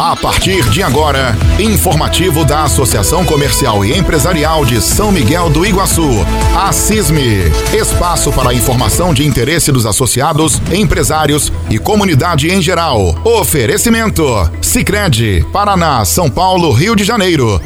A 0.00 0.14
partir 0.14 0.62
de 0.70 0.80
agora, 0.80 1.36
informativo 1.58 2.44
da 2.44 2.62
Associação 2.62 3.24
Comercial 3.24 3.84
e 3.84 3.98
Empresarial 3.98 4.64
de 4.64 4.80
São 4.80 5.10
Miguel 5.10 5.50
do 5.50 5.66
Iguaçu, 5.66 6.24
a 6.56 6.72
CISME. 6.72 7.50
Espaço 7.76 8.30
para 8.30 8.54
informação 8.54 9.12
de 9.12 9.26
interesse 9.26 9.72
dos 9.72 9.84
associados, 9.84 10.62
empresários 10.72 11.52
e 11.68 11.80
comunidade 11.80 12.48
em 12.48 12.62
geral. 12.62 13.16
Oferecimento: 13.24 14.24
Sicredi, 14.62 15.44
Paraná, 15.52 16.04
São 16.04 16.30
Paulo, 16.30 16.70
Rio 16.70 16.94
de 16.94 17.02
Janeiro. 17.02 17.60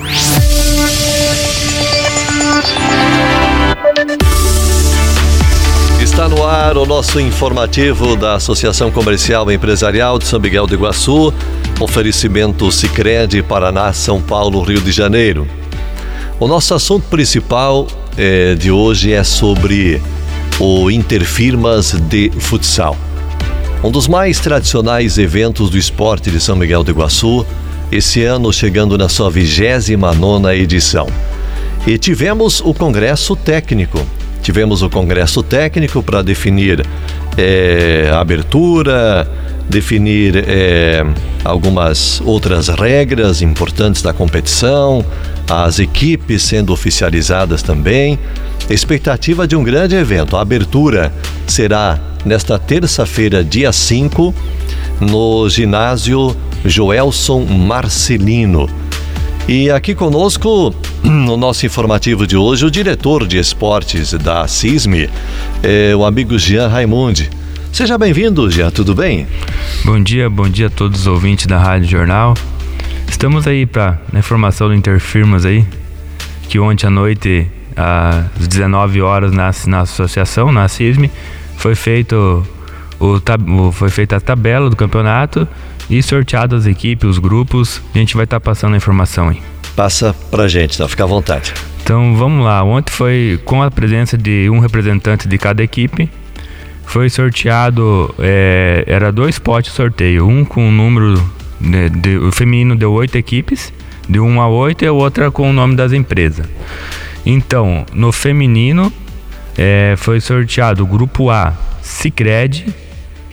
Está 6.01 6.29
no 6.29 6.45
ar 6.45 6.77
o 6.77 6.85
nosso 6.85 7.21
informativo 7.21 8.17
da 8.17 8.35
Associação 8.35 8.91
Comercial 8.91 9.51
e 9.51 9.55
Empresarial 9.55 10.19
de 10.19 10.27
São 10.27 10.41
Miguel 10.41 10.67
do 10.67 10.75
Iguaçu, 10.75 11.33
oferecimento 11.83 12.71
Sicredi 12.71 13.43
Paraná, 13.43 13.93
São 13.93 14.21
Paulo, 14.21 14.63
Rio 14.63 14.81
de 14.81 14.93
Janeiro. 14.93 15.47
O 16.39 16.47
nosso 16.47 16.75
assunto 16.75 17.05
principal 17.09 17.87
eh, 18.17 18.55
de 18.55 18.71
hoje 18.71 19.13
é 19.13 19.23
sobre 19.25 20.01
o 20.59 20.91
Interfirmas 20.91 21.93
de 21.93 22.31
Futsal. 22.39 22.97
Um 23.83 23.91
dos 23.91 24.07
mais 24.07 24.39
tradicionais 24.41 25.19
eventos 25.19 25.71
do 25.71 25.77
esporte 25.77 26.31
de 26.31 26.41
São 26.41 26.57
Miguel 26.57 26.85
do 26.85 26.91
Iguaçu, 26.91 27.45
esse 27.91 28.23
ano 28.25 28.53
chegando 28.53 28.97
na 28.97 29.09
sua 29.09 29.31
29 29.31 30.55
edição. 30.55 31.07
E 31.87 31.99
tivemos 31.99 32.61
o 32.61 32.73
Congresso 32.73 33.35
Técnico, 33.35 34.07
Tivemos 34.43 34.83
o 34.83 34.91
congresso 34.91 35.41
técnico 35.41 36.03
para 36.03 36.21
definir 36.21 36.85
é, 37.39 38.11
a 38.13 38.21
abertura, 38.21 39.31
definir 39.69 40.45
é, 40.47 41.05
algumas 41.45 42.21
outras 42.25 42.69
regras 42.69 43.43
importantes 43.43 44.03
da 44.03 44.13
competição, 44.13 45.05
as 45.49 45.79
equipes 45.79 46.43
sendo 46.43 46.73
oficializadas 46.73 47.63
também. 47.63 48.19
Expectativa 48.71 49.47
de 49.47 49.57
um 49.57 49.63
grande 49.63 49.95
evento. 49.97 50.37
A 50.37 50.41
abertura 50.41 51.13
será 51.47 52.01
nesta 52.25 52.59
terça-feira, 52.59 53.43
dia 53.43 53.73
5, 53.73 54.35
no 55.01 55.49
ginásio 55.49 56.37
Joelson 56.65 57.45
Marcelino. 57.45 58.69
E 59.49 59.69
aqui 59.71 59.95
conosco, 59.95 60.73
no 61.03 61.37
nosso 61.37 61.67
informativo 61.67 62.27
de 62.27 62.37
hoje, 62.37 62.65
o 62.65 62.71
diretor 62.71 63.27
de 63.27 63.39
esportes 63.39 64.13
da 64.13 64.47
CISME, 64.47 65.11
é 65.63 65.95
o 65.97 66.05
amigo 66.05 66.39
Jean 66.39 66.69
Raimundi. 66.69 67.29
Seja 67.73 67.97
bem-vindo, 67.97 68.51
Jean, 68.51 68.71
tudo 68.71 68.95
bem? 68.95 69.27
Bom 69.83 69.99
dia, 69.99 70.29
bom 70.29 70.47
dia 70.47 70.67
a 70.67 70.71
todos 70.71 71.01
os 71.01 71.07
ouvintes 71.07 71.47
da 71.47 71.57
Rádio 71.59 71.89
Jornal. 71.89 72.35
Estamos 73.09 73.47
aí 73.47 73.65
para 73.65 73.99
a 74.13 74.19
informação 74.19 74.69
do 74.69 74.75
Interfirmas 74.75 75.47
aí, 75.47 75.65
que 76.51 76.59
ontem 76.59 76.87
à 76.87 76.91
noite, 76.91 77.51
às 77.75 78.47
19 78.47 79.01
horas, 79.01 79.33
na, 79.33 79.51
na 79.67 79.81
associação, 79.81 80.53
na 80.53 80.69
CISME, 80.69 81.11
foi 81.57 81.75
feito 81.75 82.47
o, 83.01 83.73
foi 83.73 83.89
feita 83.89 84.17
a 84.17 84.21
tabela 84.21 84.69
do 84.69 84.77
campeonato 84.77 85.49
e 85.89 86.03
sorteado 86.03 86.55
as 86.55 86.67
equipes, 86.67 87.09
os 87.09 87.19
grupos. 87.19 87.81
A 87.95 87.99
gente 87.99 88.15
vai 88.15 88.25
estar 88.25 88.39
tá 88.39 88.45
passando 88.45 88.75
a 88.75 88.77
informação 88.77 89.31
aí. 89.31 89.41
Passa 89.75 90.15
pra 90.31 90.47
gente, 90.47 90.75
então, 90.75 90.87
fica 90.87 91.05
à 91.05 91.07
vontade. 91.07 91.55
Então 91.83 92.15
vamos 92.17 92.45
lá. 92.45 92.63
Ontem 92.63 92.93
foi 92.93 93.41
com 93.47 93.63
a 93.63 93.71
presença 93.71 94.19
de 94.19 94.51
um 94.51 94.59
representante 94.59 95.27
de 95.27 95.39
cada 95.39 95.63
equipe. 95.63 96.11
Foi 96.93 97.09
sorteado, 97.09 98.15
é, 98.19 98.85
era 98.87 99.11
dois 99.11 99.39
potes 99.39 99.73
sorteio. 99.73 100.29
Um 100.29 100.45
com 100.45 100.69
o 100.69 100.71
número, 100.71 101.15
de, 101.59 101.89
de, 101.89 102.19
o 102.19 102.31
feminino 102.31 102.77
deu 102.77 102.93
oito 102.93 103.17
equipes, 103.17 103.73
de 104.07 104.21
1 104.21 104.39
a 104.39 104.47
8, 104.47 104.85
e 104.85 104.89
a 104.89 104.93
outra 104.93 105.31
com 105.31 105.49
o 105.49 105.55
nome 105.55 105.75
das 105.75 105.95
empresas. 105.95 106.47
Então, 107.25 107.87
no 107.95 108.13
feminino, 108.13 108.93
é, 109.57 109.95
foi 109.97 110.21
sorteado 110.21 110.83
o 110.83 110.87
grupo 110.87 111.31
A, 111.31 111.55
Cicred, 111.81 112.67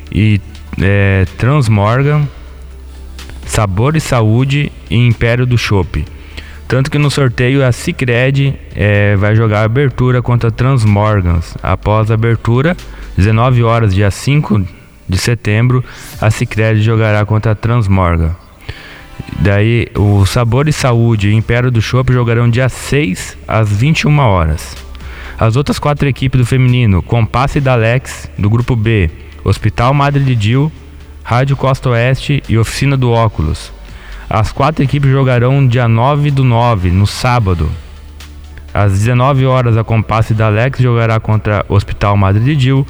e 0.10 0.40
é, 0.82 1.26
Transmorgan, 1.38 2.30
Sabor 3.46 3.98
e 3.98 4.00
Saúde 4.00 4.72
e 4.90 4.96
Império 4.96 5.46
do 5.46 5.58
Chopp. 5.58 6.06
Tanto 6.66 6.90
que 6.90 6.98
no 6.98 7.12
sorteio 7.12 7.66
a 7.66 7.74
Cicred 7.74 8.58
é, 8.74 9.18
vai 9.18 9.36
jogar 9.36 9.60
a 9.60 9.66
abertura 9.66 10.22
contra 10.22 10.48
a 10.48 10.52
Transmorgans. 10.52 11.58
Após 11.62 12.10
a 12.10 12.14
abertura, 12.14 12.78
19 13.20 13.64
horas, 13.64 13.94
dia 13.94 14.10
5 14.10 14.66
de 15.10 15.18
setembro, 15.18 15.84
a 16.22 16.32
Cicred 16.32 16.82
jogará 16.82 17.26
contra 17.26 17.52
a 17.52 17.56
Transmorgan. 17.56 18.34
Daí 19.42 19.90
o 19.94 20.26
Sabor 20.26 20.70
e 20.70 20.72
Saúde 20.74 21.28
e 21.28 21.36
Império 21.36 21.70
do 21.70 21.82
Chopp 21.82 22.14
jogarão 22.14 22.50
dia 22.50 22.70
6 22.70 23.38
às 23.46 23.70
21 23.70 24.18
horas. 24.20 24.78
As 25.38 25.58
outras 25.58 25.78
quatro 25.78 26.08
equipes 26.08 26.40
do 26.40 26.46
feminino, 26.46 27.02
Compass 27.02 27.58
e 27.58 27.60
Dalex, 27.60 28.32
do 28.38 28.50
grupo 28.50 28.74
B, 28.74 29.12
Hospital 29.44 29.94
Madre 29.94 30.24
de 30.24 30.34
Dil, 30.34 30.72
Rádio 31.22 31.58
Costa 31.58 31.90
Oeste 31.90 32.42
e 32.48 32.58
Oficina 32.58 32.96
do 32.96 33.12
Óculos. 33.12 33.70
As 34.30 34.54
quatro 34.54 34.82
equipes 34.82 35.12
jogarão 35.12 35.68
dia 35.68 35.90
9 35.90 36.32
do 36.32 36.46
9, 36.46 36.90
no 36.90 37.06
sábado. 37.06 37.70
Às 38.74 38.94
19 38.94 39.46
horas, 39.46 39.76
a 39.76 39.84
Compasse 39.84 40.34
da 40.34 40.46
Alex 40.46 40.80
jogará 40.80 41.20
contra 41.20 41.66
Hospital 41.68 42.16
Madre 42.16 42.42
de 42.44 42.56
Dil. 42.56 42.88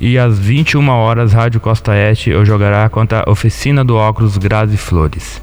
E 0.00 0.18
às 0.18 0.38
21 0.38 0.88
horas, 0.88 1.32
Rádio 1.34 1.60
Costa 1.60 1.90
Oeste 1.90 2.32
jogará 2.44 2.88
contra 2.88 3.22
a 3.26 3.30
Oficina 3.30 3.84
do 3.84 3.96
Óculos 3.96 4.38
Grazi 4.38 4.78
Flores. 4.78 5.42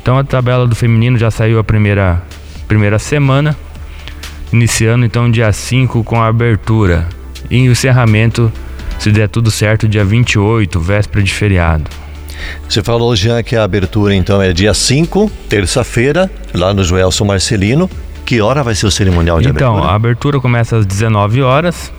Então 0.00 0.16
a 0.16 0.22
tabela 0.22 0.66
do 0.66 0.76
feminino 0.76 1.18
já 1.18 1.30
saiu 1.30 1.58
a 1.58 1.64
primeira, 1.64 2.22
primeira 2.68 2.98
semana, 3.00 3.56
iniciando 4.52 5.04
então 5.04 5.28
dia 5.28 5.52
5 5.52 6.04
com 6.04 6.22
a 6.22 6.28
abertura 6.28 7.08
e 7.50 7.68
o 7.68 7.72
encerramento 7.72 8.52
se 8.98 9.10
der 9.10 9.28
tudo 9.28 9.50
certo, 9.50 9.88
dia 9.88 10.04
28, 10.04 10.78
véspera 10.80 11.22
de 11.24 11.34
feriado. 11.34 11.90
Você 12.68 12.82
falou 12.82 13.14
já 13.16 13.42
que 13.42 13.56
a 13.56 13.64
abertura 13.64 14.14
então 14.14 14.40
é 14.40 14.52
dia 14.52 14.72
5, 14.72 15.30
terça-feira, 15.48 16.30
lá 16.54 16.72
no 16.72 16.84
Joelson 16.84 17.24
Marcelino. 17.24 17.90
Que 18.24 18.40
hora 18.40 18.62
vai 18.62 18.74
ser 18.74 18.86
o 18.86 18.90
cerimonial 18.90 19.40
de 19.40 19.48
então, 19.48 19.68
abertura? 19.68 19.78
Então, 19.78 19.90
a 19.90 19.94
abertura 19.94 20.40
começa 20.40 20.76
às 20.76 20.86
19 20.86 21.42
horas. 21.42 21.92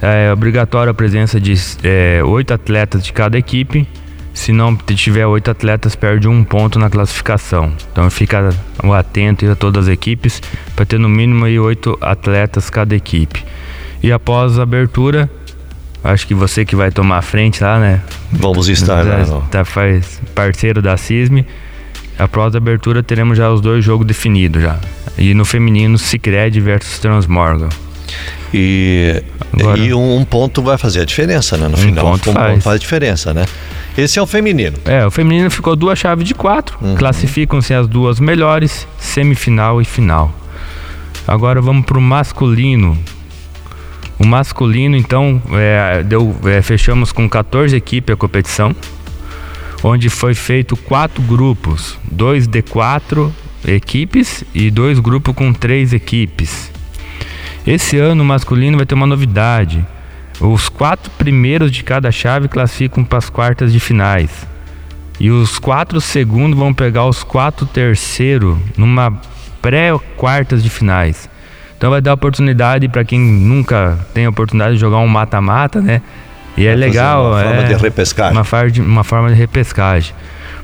É 0.00 0.32
obrigatória 0.32 0.90
a 0.90 0.94
presença 0.94 1.40
de 1.40 1.54
é, 1.82 2.22
oito 2.24 2.52
atletas 2.52 3.04
de 3.04 3.12
cada 3.12 3.38
equipe. 3.38 3.88
Se 4.34 4.52
não 4.52 4.76
tiver 4.76 5.26
oito 5.26 5.50
atletas, 5.50 5.96
perde 5.96 6.28
um 6.28 6.44
ponto 6.44 6.78
na 6.78 6.90
classificação. 6.90 7.72
Então 7.90 8.10
fica 8.10 8.50
atento 8.94 9.50
a 9.50 9.56
todas 9.56 9.88
as 9.88 9.92
equipes 9.92 10.42
para 10.74 10.84
ter 10.84 10.98
no 10.98 11.08
mínimo 11.08 11.46
oito 11.62 11.96
atletas 12.02 12.68
cada 12.68 12.94
equipe. 12.94 13.42
E 14.02 14.12
após 14.12 14.58
a 14.58 14.62
abertura, 14.62 15.30
Acho 16.06 16.24
que 16.24 16.34
você 16.34 16.64
que 16.64 16.76
vai 16.76 16.92
tomar 16.92 17.18
a 17.18 17.22
frente 17.22 17.64
lá, 17.64 17.80
né? 17.80 18.00
Vamos 18.30 18.68
estar 18.68 19.04
lá. 19.04 19.24
Tá, 19.24 19.40
tá, 19.50 19.64
faz 19.64 20.20
parceiro 20.36 20.80
da 20.80 20.96
CISME. 20.96 21.44
Após 22.16 22.54
a 22.54 22.58
abertura 22.58 23.02
teremos 23.02 23.36
já 23.36 23.50
os 23.50 23.60
dois 23.60 23.84
jogos 23.84 24.06
definidos 24.06 24.62
já. 24.62 24.78
E 25.18 25.34
no 25.34 25.44
feminino, 25.44 25.98
Cicred 25.98 26.60
versus 26.60 27.00
Transmorgan. 27.00 27.68
E, 28.58 29.22
Agora, 29.52 29.78
e 29.78 29.92
um, 29.92 30.24
ponto 30.24 30.62
vai 30.62 30.78
fazer 30.78 31.00
a 31.00 31.04
diferença, 31.04 31.58
né? 31.58 31.68
No 31.68 31.74
um 31.74 31.76
final, 31.76 32.06
ponto 32.06 32.30
um 32.30 32.32
faz. 32.32 32.52
ponto 32.52 32.62
faz 32.62 32.80
diferença, 32.80 33.34
né? 33.34 33.44
Esse 33.98 34.18
é 34.18 34.22
o 34.22 34.26
feminino. 34.26 34.78
É, 34.86 35.04
o 35.04 35.10
feminino 35.10 35.50
ficou 35.50 35.76
duas 35.76 35.98
chaves 35.98 36.26
de 36.26 36.32
quatro. 36.32 36.78
Uhum. 36.80 36.94
Classificam-se 36.94 37.74
as 37.74 37.86
duas 37.86 38.18
melhores, 38.18 38.88
semifinal 38.98 39.82
e 39.82 39.84
final. 39.84 40.34
Agora 41.28 41.60
vamos 41.60 41.84
para 41.84 41.98
o 41.98 42.00
masculino. 42.00 42.96
O 44.18 44.26
masculino, 44.26 44.96
então, 44.96 45.42
é, 45.52 46.02
deu, 46.02 46.34
é, 46.46 46.62
fechamos 46.62 47.12
com 47.12 47.28
14 47.28 47.76
equipes 47.76 48.14
a 48.14 48.16
competição, 48.16 48.74
onde 49.84 50.08
foi 50.08 50.32
feito 50.32 50.78
quatro 50.78 51.22
grupos, 51.22 51.98
dois 52.10 52.46
de 52.46 52.62
quatro 52.62 53.30
equipes 53.66 54.44
e 54.54 54.70
dois 54.70 54.98
grupos 54.98 55.34
com 55.34 55.52
três 55.52 55.92
equipes. 55.92 56.74
Esse 57.66 57.98
ano 57.98 58.22
o 58.22 58.26
masculino 58.26 58.76
vai 58.76 58.86
ter 58.86 58.94
uma 58.94 59.06
novidade. 59.06 59.84
Os 60.40 60.68
quatro 60.68 61.10
primeiros 61.12 61.72
de 61.72 61.82
cada 61.82 62.12
chave 62.12 62.46
classificam 62.46 63.02
para 63.02 63.18
as 63.18 63.28
quartas 63.28 63.72
de 63.72 63.80
finais. 63.80 64.46
E 65.18 65.30
os 65.30 65.58
quatro 65.58 66.00
segundos 66.00 66.58
vão 66.58 66.72
pegar 66.72 67.06
os 67.06 67.24
quatro 67.24 67.66
terceiros 67.66 68.56
numa 68.76 69.18
pré-quartas 69.60 70.62
de 70.62 70.70
finais. 70.70 71.28
Então 71.76 71.90
vai 71.90 72.00
dar 72.00 72.14
oportunidade 72.14 72.88
para 72.88 73.04
quem 73.04 73.18
nunca 73.18 73.98
tem 74.14 74.26
a 74.26 74.30
oportunidade 74.30 74.74
de 74.74 74.80
jogar 74.80 74.98
um 74.98 75.08
mata-mata, 75.08 75.80
né? 75.80 76.02
E 76.56 76.66
é 76.66 76.74
legal. 76.74 77.32
Uma 77.32 77.42
forma 77.42 77.62
é, 77.62 77.64
de 77.64 77.82
repescagem. 77.82 78.32
Uma, 78.32 78.86
uma 78.86 79.04
forma 79.04 79.28
de 79.28 79.34
repescagem. 79.34 80.14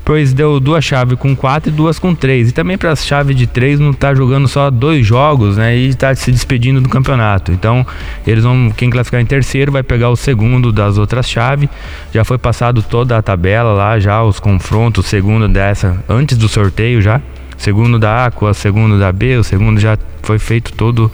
Pois 0.04 0.32
deu 0.32 0.58
duas 0.58 0.84
chaves 0.84 1.18
com 1.18 1.34
quatro 1.34 1.70
e 1.70 1.72
duas 1.72 1.98
com 1.98 2.14
três. 2.14 2.50
E 2.50 2.52
também 2.52 2.76
para 2.76 2.92
a 2.92 2.96
chave 2.96 3.34
de 3.34 3.46
três 3.46 3.78
não 3.78 3.92
tá 3.92 4.14
jogando 4.14 4.48
só 4.48 4.70
dois 4.70 5.06
jogos, 5.06 5.56
né? 5.56 5.76
E 5.76 5.94
tá 5.94 6.14
se 6.14 6.30
despedindo 6.30 6.80
do 6.80 6.88
campeonato. 6.88 7.52
Então, 7.52 7.86
eles 8.26 8.44
vão 8.44 8.72
quem 8.76 8.90
classificar 8.90 9.20
em 9.20 9.26
terceiro 9.26 9.72
vai 9.72 9.82
pegar 9.82 10.10
o 10.10 10.16
segundo 10.16 10.72
das 10.72 10.98
outras 10.98 11.28
chaves. 11.28 11.68
Já 12.12 12.24
foi 12.24 12.38
passado 12.38 12.82
toda 12.82 13.16
a 13.16 13.22
tabela 13.22 13.72
lá, 13.72 13.98
já 13.98 14.22
os 14.22 14.40
confrontos, 14.40 15.06
segundo 15.06 15.48
dessa 15.48 16.02
antes 16.08 16.36
do 16.36 16.48
sorteio 16.48 17.00
já. 17.00 17.20
Segundo 17.56 17.98
da 17.98 18.26
A, 18.26 18.54
segundo 18.54 18.98
da 18.98 19.12
B, 19.12 19.36
o 19.36 19.44
segundo 19.44 19.78
já 19.78 19.96
foi 20.22 20.38
feito 20.38 20.72
todo 20.72 21.12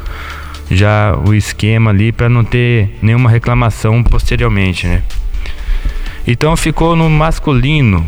já 0.70 1.16
o 1.26 1.34
esquema 1.34 1.90
ali 1.90 2.12
para 2.12 2.28
não 2.28 2.44
ter 2.44 2.96
nenhuma 3.02 3.30
reclamação 3.30 4.02
posteriormente, 4.02 4.86
né? 4.86 5.02
Então 6.26 6.56
ficou 6.56 6.94
no 6.94 7.08
masculino. 7.08 8.06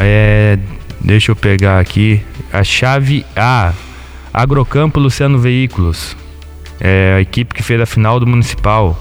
É, 0.00 0.58
deixa 1.00 1.32
eu 1.32 1.36
pegar 1.36 1.80
aqui 1.80 2.22
a 2.52 2.62
chave 2.62 3.24
A. 3.36 3.72
Agrocampo 4.32 5.00
Luciano 5.00 5.38
Veículos. 5.38 6.16
É 6.80 7.14
a 7.16 7.20
equipe 7.20 7.54
que 7.54 7.62
fez 7.62 7.80
a 7.80 7.86
final 7.86 8.20
do 8.20 8.26
municipal. 8.26 8.96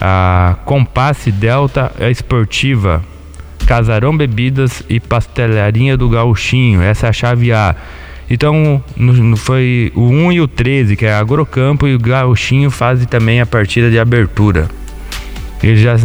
A 0.00 0.56
Compasse 0.64 1.32
Delta 1.32 1.92
Esportiva. 2.10 3.02
Casarão 3.66 4.16
Bebidas 4.16 4.82
e 4.88 4.98
Pastelaria 5.00 5.96
do 5.96 6.08
Gauchinho. 6.08 6.82
Essa 6.82 7.06
é 7.06 7.10
a 7.10 7.12
chave 7.12 7.52
A. 7.52 7.74
Então, 8.28 8.82
no, 8.96 9.36
foi 9.36 9.92
o 9.94 10.02
1 10.02 10.32
e 10.32 10.40
o 10.40 10.46
13, 10.46 10.96
que 10.96 11.06
é 11.06 11.12
Agrocampo 11.14 11.86
e 11.86 11.94
o 11.94 11.98
Gauchinho 11.98 12.70
fazem 12.70 13.06
também 13.06 13.40
a 13.40 13.46
partida 13.46 13.90
de 13.90 13.98
abertura. 13.98 14.68
Eles 15.62 15.80
já 15.80 15.96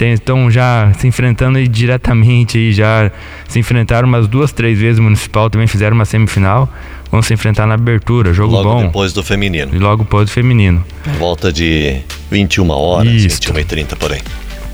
estão 0.00 0.50
já 0.50 0.92
se 0.98 1.06
enfrentando 1.06 1.58
aí 1.58 1.68
diretamente 1.68 2.58
aí, 2.58 2.72
já 2.72 3.10
se 3.48 3.58
enfrentaram 3.58 4.08
umas 4.08 4.26
duas, 4.26 4.52
três 4.52 4.78
vezes 4.78 4.98
municipal, 4.98 5.48
também 5.48 5.66
fizeram 5.66 5.94
uma 5.94 6.04
semifinal. 6.04 6.68
Vão 7.10 7.22
se 7.22 7.32
enfrentar 7.32 7.64
na 7.66 7.74
abertura, 7.74 8.32
jogo 8.32 8.54
logo 8.54 8.64
bom. 8.64 8.74
Logo 8.74 8.86
depois 8.86 9.12
do 9.12 9.22
feminino. 9.22 9.70
E 9.72 9.78
logo 9.78 10.02
depois 10.02 10.26
do 10.26 10.32
feminino. 10.32 10.84
Volta 11.18 11.52
de 11.52 12.00
21 12.30 12.70
horas, 12.70 13.12
Isso. 13.12 13.36
21 13.36 13.58
e 13.60 13.64
30 13.64 13.96
por 13.96 14.12
aí. 14.12 14.20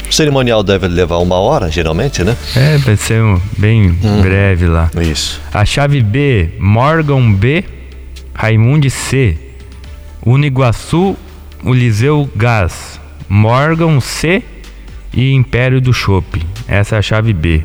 O 0.08 0.12
cerimonial 0.12 0.62
deve 0.62 0.88
levar 0.88 1.18
uma 1.18 1.36
hora, 1.36 1.70
geralmente, 1.70 2.24
né? 2.24 2.34
É, 2.56 2.78
vai 2.78 2.96
ser 2.96 3.22
bem 3.58 3.90
hum, 3.90 4.22
breve 4.22 4.66
lá. 4.66 4.90
Isso. 5.00 5.40
A 5.52 5.64
chave 5.64 6.02
B, 6.02 6.50
Morgan 6.58 7.32
B, 7.32 7.62
Raimundo 8.34 8.88
C, 8.90 9.36
Uniguaçu, 10.24 11.16
Uliseu 11.62 12.28
Gás, 12.34 12.98
Morgan 13.28 14.00
C 14.00 14.42
e 15.12 15.32
Império 15.32 15.80
do 15.80 15.92
Chopp. 15.92 16.40
Essa 16.66 16.96
é 16.96 16.98
a 16.98 17.02
chave 17.02 17.32
B. 17.32 17.62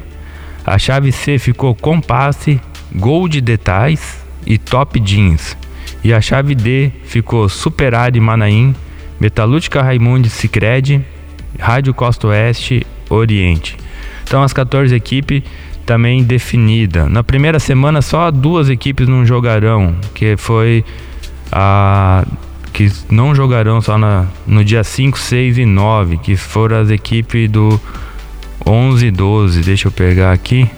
A 0.66 0.78
chave 0.80 1.12
C 1.12 1.38
ficou 1.38 1.76
Compasse, 1.76 2.60
Gold 2.94 3.40
Detais 3.42 4.24
e 4.46 4.58
Top 4.58 5.00
Jeans. 5.00 5.56
E 6.04 6.14
a 6.14 6.22
chave 6.22 6.56
D 6.56 6.92
ficou 7.06 7.48
Superar 7.50 8.16
e 8.16 8.20
Manaim, 8.20 8.76
Metalúrgica 9.20 9.82
Raimundo 9.82 10.30
Cicred, 10.30 11.04
Rádio 11.60 11.94
Costa 11.94 12.28
Oeste, 12.28 12.86
Oriente. 13.10 13.78
Então 14.24 14.42
as 14.42 14.54
14 14.54 14.94
equipes 14.96 15.44
também 15.86 16.24
definida. 16.24 17.08
Na 17.08 17.24
primeira 17.24 17.60
semana 17.60 18.02
só 18.02 18.32
duas 18.32 18.70
equipes 18.70 19.08
não 19.08 19.26
jogarão, 19.26 19.96
que 20.14 20.36
foi 20.36 20.84
a 21.52 22.26
que 22.76 22.92
não 23.10 23.34
jogarão 23.34 23.82
só 23.82 23.98
na, 23.98 24.26
no 24.46 24.62
dia 24.62 24.84
5, 24.84 25.18
6 25.18 25.60
e 25.60 25.66
9, 25.66 26.18
que 26.18 26.36
foram 26.36 26.82
as 26.82 26.90
equipes 26.90 27.50
do 27.50 27.80
11 28.66 29.06
e 29.06 29.12
12. 29.12 29.62
Deixa 29.62 29.88
eu 29.88 29.92
pegar 29.94 30.34
aqui. 30.34 30.70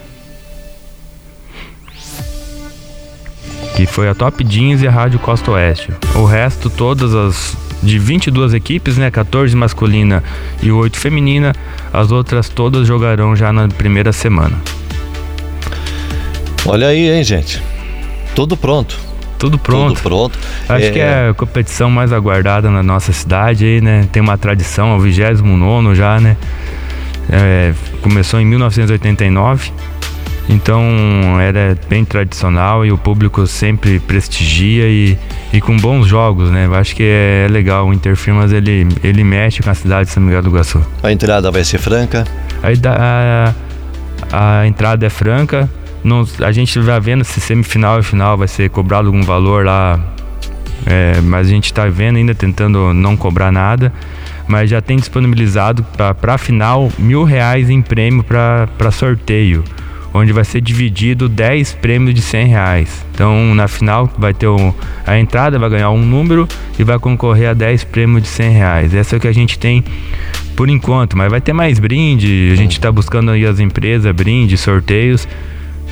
Que 3.76 3.88
foi 3.88 4.08
a 4.08 4.14
Top 4.14 4.44
Jeans 4.44 4.84
e 4.84 4.88
a 4.88 4.92
Rádio 4.92 5.18
Costa 5.18 5.50
Oeste. 5.52 5.92
O 6.14 6.24
resto, 6.24 6.70
todas 6.70 7.16
as 7.16 7.58
de 7.82 7.98
22 7.98 8.54
equipes, 8.54 8.96
né, 8.98 9.10
14 9.10 9.56
masculina 9.56 10.24
e 10.62 10.72
8 10.72 11.00
feminina, 11.00 11.54
as 11.92 12.12
outras 12.12 12.48
todas 12.48 12.88
jogarão 12.88 13.36
já 13.36 13.52
na 13.52 13.68
primeira 13.68 14.14
semana. 14.14 14.56
Olha 16.64 16.90
aí, 16.90 17.10
hein, 17.10 17.24
gente. 17.24 17.62
Tudo 18.36 18.56
pronto. 18.56 19.07
Tudo 19.38 19.58
pronto. 19.58 19.96
Tudo 19.96 20.04
pronto. 20.04 20.40
Acho 20.68 20.86
é... 20.86 20.92
que 20.92 21.00
é 21.00 21.30
a 21.30 21.34
competição 21.34 21.90
mais 21.90 22.12
aguardada 22.12 22.70
na 22.70 22.82
nossa 22.82 23.12
cidade 23.14 23.66
aí, 23.66 23.82
né? 23.82 24.08
Tem 24.12 24.22
uma 24.22 24.38
tradição, 24.38 24.94
é 24.94 24.96
o 24.96 25.00
29 25.00 25.96
já, 25.96 26.20
né? 26.20 26.36
É, 27.30 27.74
começou 28.02 28.40
em 28.40 28.46
1989 28.46 29.72
então 30.50 31.40
era 31.42 31.78
bem 31.90 32.06
tradicional 32.06 32.86
e 32.86 32.92
o 32.92 32.98
público 32.98 33.46
sempre 33.46 34.00
prestigia 34.00 34.88
e, 34.88 35.18
e 35.52 35.60
com 35.60 35.76
bons 35.76 36.08
jogos, 36.08 36.50
né? 36.50 36.66
Eu 36.66 36.76
acho 36.76 36.96
que 36.96 37.04
é 37.04 37.48
legal. 37.50 37.88
O 37.88 37.94
Interfirmas 37.94 38.52
ele, 38.54 38.88
ele 39.04 39.24
mexe 39.24 39.62
com 39.62 39.70
a 39.70 39.74
cidade 39.74 40.08
de 40.08 40.14
São 40.14 40.24
Miguel 40.24 40.42
do 40.42 40.50
Iguaçu. 40.50 40.82
A 41.04 41.12
entrada 41.12 41.52
vai 41.52 41.64
ser 41.64 41.80
franca? 41.80 42.26
A, 42.64 43.54
a, 44.32 44.60
a 44.62 44.68
entrada 44.68 45.06
é 45.06 45.10
franca. 45.10 45.70
Não, 46.04 46.26
a 46.42 46.52
gente 46.52 46.80
vai 46.80 47.00
vendo 47.00 47.24
se 47.24 47.40
semifinal 47.40 48.00
e 48.00 48.04
final 48.04 48.38
vai 48.38 48.48
ser 48.48 48.70
cobrado 48.70 49.08
algum 49.08 49.24
valor 49.24 49.66
lá. 49.66 50.00
É, 50.86 51.20
mas 51.22 51.48
a 51.48 51.50
gente 51.50 51.66
está 51.66 51.86
vendo 51.88 52.18
ainda 52.18 52.34
tentando 52.34 52.94
não 52.94 53.18
cobrar 53.18 53.52
nada. 53.52 53.92
Mas 54.48 54.70
já 54.70 54.82
tem 54.82 54.98
disponibilizado 54.98 55.86
para 55.98 56.34
a 56.34 56.38
final 56.38 56.90
mil 56.98 57.24
reais 57.24 57.70
em 57.70 57.82
prêmio 57.82 58.24
para 58.24 58.92
sorteio 58.92 59.64
onde 60.14 60.32
vai 60.34 60.44
ser 60.44 60.62
dividido 60.62 61.30
10 61.30 61.74
prêmios 61.76 62.14
de 62.16 62.22
100 62.22 62.48
reais. 62.48 63.06
Então, 63.14 63.54
na 63.54 63.68
final, 63.68 64.12
vai 64.18 64.34
ter 64.34 64.48
um, 64.48 64.74
a 65.06 65.18
entrada, 65.18 65.60
vai 65.60 65.70
ganhar 65.70 65.90
um 65.90 66.04
número 66.04 66.48
e 66.78 66.84
vai 66.84 66.98
concorrer 67.00 67.50
a 67.50 67.54
10 67.54 67.84
prêmios 67.86 68.24
de 68.24 68.30
100 68.30 68.52
reais. 68.52 68.94
Essa 68.94 69.16
é 69.16 69.18
o 69.18 69.20
que 69.20 69.28
a 69.28 69.34
gente 69.34 69.58
tem 69.58 69.84
por 70.56 70.70
enquanto, 70.70 71.18
mas 71.18 71.30
vai 71.30 71.42
ter 71.42 71.54
mais 71.54 71.80
brinde. 71.80 72.50
A 72.52 72.56
gente 72.56 72.74
está 72.74 72.92
buscando 72.92 73.32
aí 73.32 73.46
as 73.46 73.60
empresas, 73.60 74.12
brinde, 74.14 74.58
sorteios. 74.58 75.28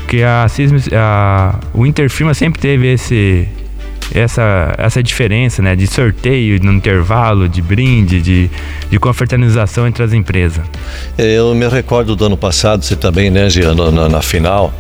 Que 0.08 0.24
a, 0.24 0.48
a 0.94 1.60
o 1.74 1.86
Interfirma 1.86 2.34
sempre 2.34 2.62
teve 2.62 2.88
esse 2.92 3.48
essa, 4.14 4.74
essa 4.78 5.02
diferença 5.02 5.62
né, 5.62 5.76
de 5.76 5.88
sorteio 5.88 6.62
no 6.64 6.72
intervalo, 6.72 7.50
de 7.50 7.62
brinde, 7.62 8.22
de, 8.22 8.50
de 8.90 9.00
confraternização 9.00 9.88
entre 9.88 10.04
as 10.04 10.14
empresas. 10.14 10.64
Eu 11.18 11.56
me 11.56 11.68
recordo 11.68 12.16
do 12.16 12.26
ano 12.26 12.38
passado, 12.38 12.84
você 12.84 12.96
também, 12.96 13.32
né, 13.32 13.50
Jean, 13.50 13.74
na, 13.74 14.10
na 14.10 14.22
final, 14.22 14.74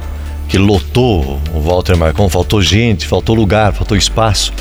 que 0.48 0.58
lotou 0.58 1.40
o 1.54 1.60
Walter 1.60 1.98
Marcon, 1.98 2.30
faltou 2.30 2.62
gente, 2.62 3.08
faltou 3.08 3.36
lugar, 3.36 3.74
faltou 3.74 3.98
espaço. 3.98 4.54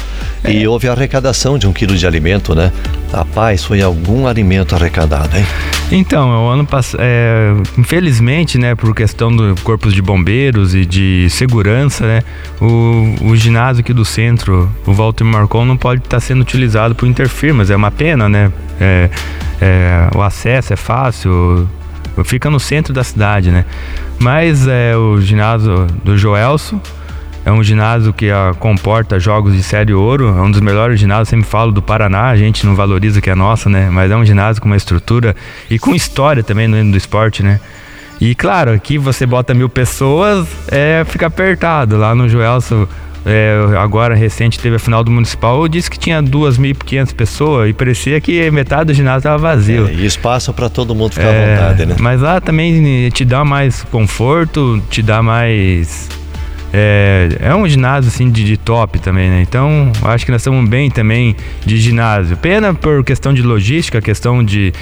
É. 0.43 0.53
E 0.53 0.67
houve 0.67 0.89
arrecadação 0.89 1.59
de 1.59 1.67
um 1.67 1.73
quilo 1.73 1.97
de 1.97 2.07
alimento, 2.07 2.55
né? 2.55 2.73
Rapaz, 3.13 3.65
foi 3.65 3.81
algum 3.81 4.27
alimento 4.27 4.75
arrecadado, 4.75 5.37
hein? 5.37 5.47
Então, 5.93 6.47
o 6.47 6.49
ano 6.49 6.67
passado, 6.67 7.01
é, 7.03 7.55
infelizmente, 7.79 8.59
né, 8.59 8.75
por 8.75 8.95
questão 8.95 9.35
do 9.35 9.55
corpos 9.63 9.93
de 9.93 10.01
bombeiros 10.01 10.75
e 10.75 10.85
de 10.85 11.29
segurança, 11.31 12.07
né, 12.07 12.23
o, 12.61 13.15
o 13.31 13.37
ginásio 13.37 13.83
aqui 13.83 13.93
do 13.93 14.05
centro, 14.05 14.69
o 14.87 14.93
Walter 14.93 15.25
Marcon, 15.25 15.65
não 15.65 15.77
pode 15.77 16.01
estar 16.01 16.21
sendo 16.21 16.41
utilizado 16.41 16.95
por 16.95 17.07
interfirmas. 17.07 17.71
É 17.71 17.77
uma 17.77 17.91
pena, 17.91 18.29
né? 18.29 18.51
É, 18.81 19.11
é, 19.61 20.09
o 20.17 20.23
acesso 20.23 20.73
é 20.73 20.77
fácil, 20.77 21.69
fica 22.25 22.51
no 22.51 22.59
centro 22.59 22.93
da 22.93 23.05
cidade, 23.05 23.51
né? 23.51 23.65
Mas 24.19 24.67
é 24.67 24.97
o 24.97 25.21
ginásio 25.21 25.87
do 26.03 26.17
Joelso 26.17 26.81
é 27.45 27.53
um 27.53 27.63
ginásio 27.63 28.13
que 28.13 28.31
a, 28.31 28.51
ah, 28.51 28.55
comporta 28.55 29.21
jogos 29.21 29.55
de 29.55 29.63
série 29.63 29.93
ouro, 29.93 30.29
é 30.29 30.41
um 30.41 30.51
dos 30.51 30.61
melhores 30.61 30.99
ginásios, 30.99 31.29
sempre 31.29 31.47
falo 31.47 31.71
do 31.71 31.83
Paraná, 31.83 32.29
a 32.29 32.37
gente 32.37 32.65
não 32.65 32.75
valoriza 32.75 33.21
que 33.21 33.29
é 33.29 33.35
nossa, 33.35 33.69
né? 33.69 33.91
Mas 33.91 34.11
é 34.11 34.17
um 34.17 34.25
ginásio 34.25 34.63
com 34.63 34.69
uma 34.69 34.77
estrutura 34.77 35.37
e 35.71 35.79
com 35.79 35.95
história 35.95 36.43
também 36.43 36.67
no 36.67 36.91
do 36.91 36.97
esporte, 36.97 37.43
né? 37.43 37.61
E 38.21 38.35
claro, 38.35 38.73
aqui 38.73 38.97
você 38.97 39.27
bota 39.27 39.53
mil 39.53 39.69
pessoas, 39.69 40.47
é, 40.69 41.05
fica 41.07 41.27
apertado. 41.27 41.99
Lá 41.99 42.15
no 42.15 42.29
Joelso, 42.29 42.89
é, 43.27 43.57
agora 43.79 44.15
recente 44.15 44.59
teve 44.59 44.77
a 44.77 44.79
final 44.79 45.03
do 45.03 45.11
Municipal, 45.11 45.61
eu 45.61 45.69
disse 45.69 45.91
que 45.91 45.99
tinha 45.99 46.23
2.500 46.23 47.15
pessoas 47.15 47.71
e 47.71 47.73
parecia 47.73 48.21
que 48.21 48.51
metade 48.51 48.87
do 48.87 48.95
ginásio 48.95 49.19
estava 49.19 49.39
vazio. 49.39 49.89
É, 49.89 49.93
e 49.93 50.07
espaço 50.07 50.53
para 50.55 50.71
todo 50.71 50.95
mundo 50.95 51.13
ficar 51.13 51.27
é, 51.27 51.55
à 51.55 51.57
vontade, 51.57 51.87
né? 51.87 51.97
Mas 51.99 52.21
lá 52.21 52.41
também 52.41 53.11
te 53.11 53.25
dá 53.25 53.45
mais 53.45 53.83
conforto, 53.85 54.83
te 54.89 55.03
dá 55.03 55.23
mais 55.23 56.09
é, 56.77 57.29
é 57.39 57.55
um 57.55 57.69
ginásio 57.69 58.09
assim 58.09 58.29
de, 58.29 58.43
de, 58.43 58.57
top 58.57 58.99
também, 58.99 59.31
né? 59.31 59.41
Então 59.43 59.93
acho 60.03 60.27
que 60.27 60.33
nós 60.33 60.41
estamos 60.41 60.69
bem 60.69 60.91
também 60.91 61.37
de 61.65 61.77
ginásio. 61.77 62.37
Pena 62.37 62.75
por 62.75 63.05
questão 63.05 63.33
de 63.33 63.43
logística, 63.43 64.03
questão 64.03 64.43
de, 64.43 64.73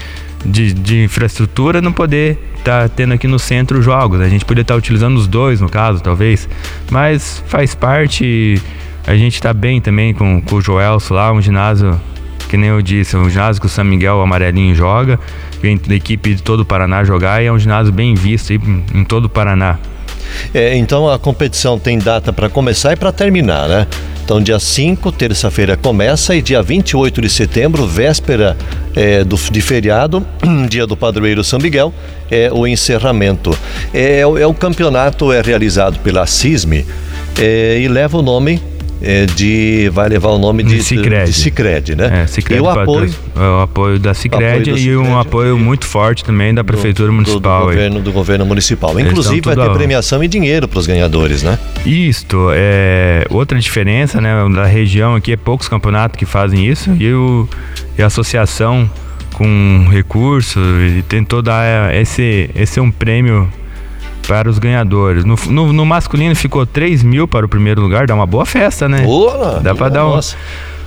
de, 0.42 0.72
de 0.72 1.04
infraestrutura, 1.04 1.82
não 1.82 1.92
poder 1.92 2.38
estar 2.56 2.88
tá 2.88 2.88
tendo 2.88 3.12
aqui 3.12 3.28
no 3.28 3.38
centro 3.38 3.82
jogos. 3.82 4.22
A 4.22 4.28
gente 4.30 4.42
poderia 4.42 4.62
estar 4.62 4.72
tá 4.72 4.78
utilizando 4.78 5.18
os 5.18 5.26
dois, 5.26 5.61
no 5.61 5.68
caso, 5.68 6.02
talvez. 6.02 6.49
Mas 6.90 7.44
faz 7.46 7.75
parte. 7.75 8.58
A 9.06 9.14
gente 9.14 9.34
está 9.34 9.52
bem 9.52 9.78
também 9.78 10.14
com, 10.14 10.40
com 10.40 10.56
o 10.56 10.62
Joelso 10.62 11.12
lá, 11.12 11.30
um 11.30 11.42
ginásio 11.42 12.00
que 12.49 12.56
nem 12.56 12.70
eu 12.70 12.80
disse, 12.80 13.18
um 13.18 13.28
ginásio 13.28 13.61
que 13.61 13.66
o 13.66 13.68
São 13.68 13.84
Miguel 13.84 14.16
o 14.16 14.20
Amarelinho 14.22 14.75
joga, 14.75 15.20
vem 15.61 15.76
da 15.76 15.94
equipe 15.94 16.34
de 16.34 16.42
todo 16.42 16.61
o 16.61 16.64
Paraná 16.64 17.04
jogar 17.04 17.42
e 17.42 17.46
é 17.46 17.52
um 17.52 17.58
ginásio 17.58 17.92
bem 17.92 18.14
visto 18.14 18.52
em 18.52 19.04
todo 19.04 19.26
o 19.26 19.28
Paraná. 19.28 19.78
É, 20.53 20.77
então 20.77 21.09
a 21.09 21.19
competição 21.19 21.79
tem 21.79 21.99
data 21.99 22.33
para 22.33 22.49
começar 22.49 22.93
e 22.93 22.97
para 22.97 23.12
terminar, 23.12 23.69
né? 23.69 23.87
Então, 24.25 24.41
dia 24.41 24.59
5, 24.59 25.11
terça-feira 25.12 25.77
começa, 25.77 26.35
e 26.35 26.41
dia 26.41 26.62
28 26.62 27.21
de 27.21 27.29
setembro, 27.29 27.87
véspera 27.87 28.57
é, 28.95 29.25
do, 29.25 29.37
de 29.37 29.61
feriado, 29.61 30.25
dia 30.71 30.87
do 30.87 30.97
padroeiro 30.97 31.43
São 31.43 31.59
Miguel, 31.59 31.93
é 32.31 32.49
o 32.53 32.67
encerramento. 32.67 33.57
É, 33.93 34.21
é 34.21 34.47
o 34.47 34.55
campeonato 34.55 35.33
é 35.33 35.43
realizado 35.43 35.99
pela 35.99 36.25
CISME 36.25 36.87
é, 37.39 37.81
e 37.81 37.89
leva 37.89 38.17
o 38.17 38.23
nome 38.23 38.62
é, 39.02 39.26
de 39.26 39.90
vai 39.92 40.09
levar 40.09 40.30
o 40.30 40.38
nome 40.38 40.62
de 40.62 40.82
Cicred, 40.82 41.26
de 41.26 41.32
Cicred 41.32 41.97
né? 41.97 42.23
É, 42.23 42.26
Cicred 42.26 42.59
e 42.59 42.61
o 42.61 42.68
apoio, 42.68 43.14
o 43.35 43.61
apoio 43.62 43.99
da 43.99 44.14
Cicred 44.14 44.71
e 44.71 44.97
um 44.97 45.18
apoio 45.18 45.59
muito 45.59 45.85
forte 45.85 46.25
também 46.25 46.54
da 46.54 46.62
prefeitura 46.62 47.09
do, 47.09 47.14
municipal. 47.14 47.61
Do, 47.61 47.66
do 47.66 47.73
governo, 47.73 48.00
do 48.00 48.12
governo 48.12 48.47
municipal. 48.47 48.99
Inclusive 48.99 49.40
vai 49.40 49.56
ter 49.56 49.73
premiação 49.73 50.23
e 50.23 50.28
dinheiro 50.28 50.68
para 50.68 50.78
os 50.78 50.87
ganhadores, 50.87 51.42
né? 51.42 51.59
Isto 51.85 52.50
é 52.52 53.26
outra 53.28 53.59
diferença, 53.59 54.21
né? 54.21 54.32
Da 54.54 54.66
região 54.66 55.16
aqui 55.16 55.32
é 55.32 55.37
poucos 55.37 55.68
campeonatos 55.68 56.16
que 56.16 56.25
fazem 56.25 56.66
isso 56.66 56.90
e, 56.99 57.12
o, 57.12 57.49
e 57.99 58.02
a 58.02 58.06
associação 58.06 58.88
com 59.35 59.87
recursos 59.90 60.62
e 60.99 61.02
tentou 61.02 61.42
dar 61.42 61.94
esse 61.94 62.50
esse 62.54 62.78
é 62.78 62.82
um 62.82 62.90
prêmio 62.90 63.50
para 64.26 64.49
os 64.49 64.59
ganhadores. 64.59 65.25
No, 65.25 65.37
no, 65.49 65.73
no, 65.73 65.87
masculino 65.87 66.35
ficou 66.35 66.64
3 66.64 67.02
mil 67.02 67.26
para 67.26 67.45
o 67.45 67.49
primeiro 67.49 67.81
lugar, 67.81 68.07
dá 68.07 68.14
uma 68.14 68.26
boa 68.26 68.47
festa, 68.47 68.88
né? 68.88 69.02
Boa! 69.02 69.61
Dá 69.61 69.75
para 69.75 69.88
dar 69.88 70.07
um, 70.07 70.21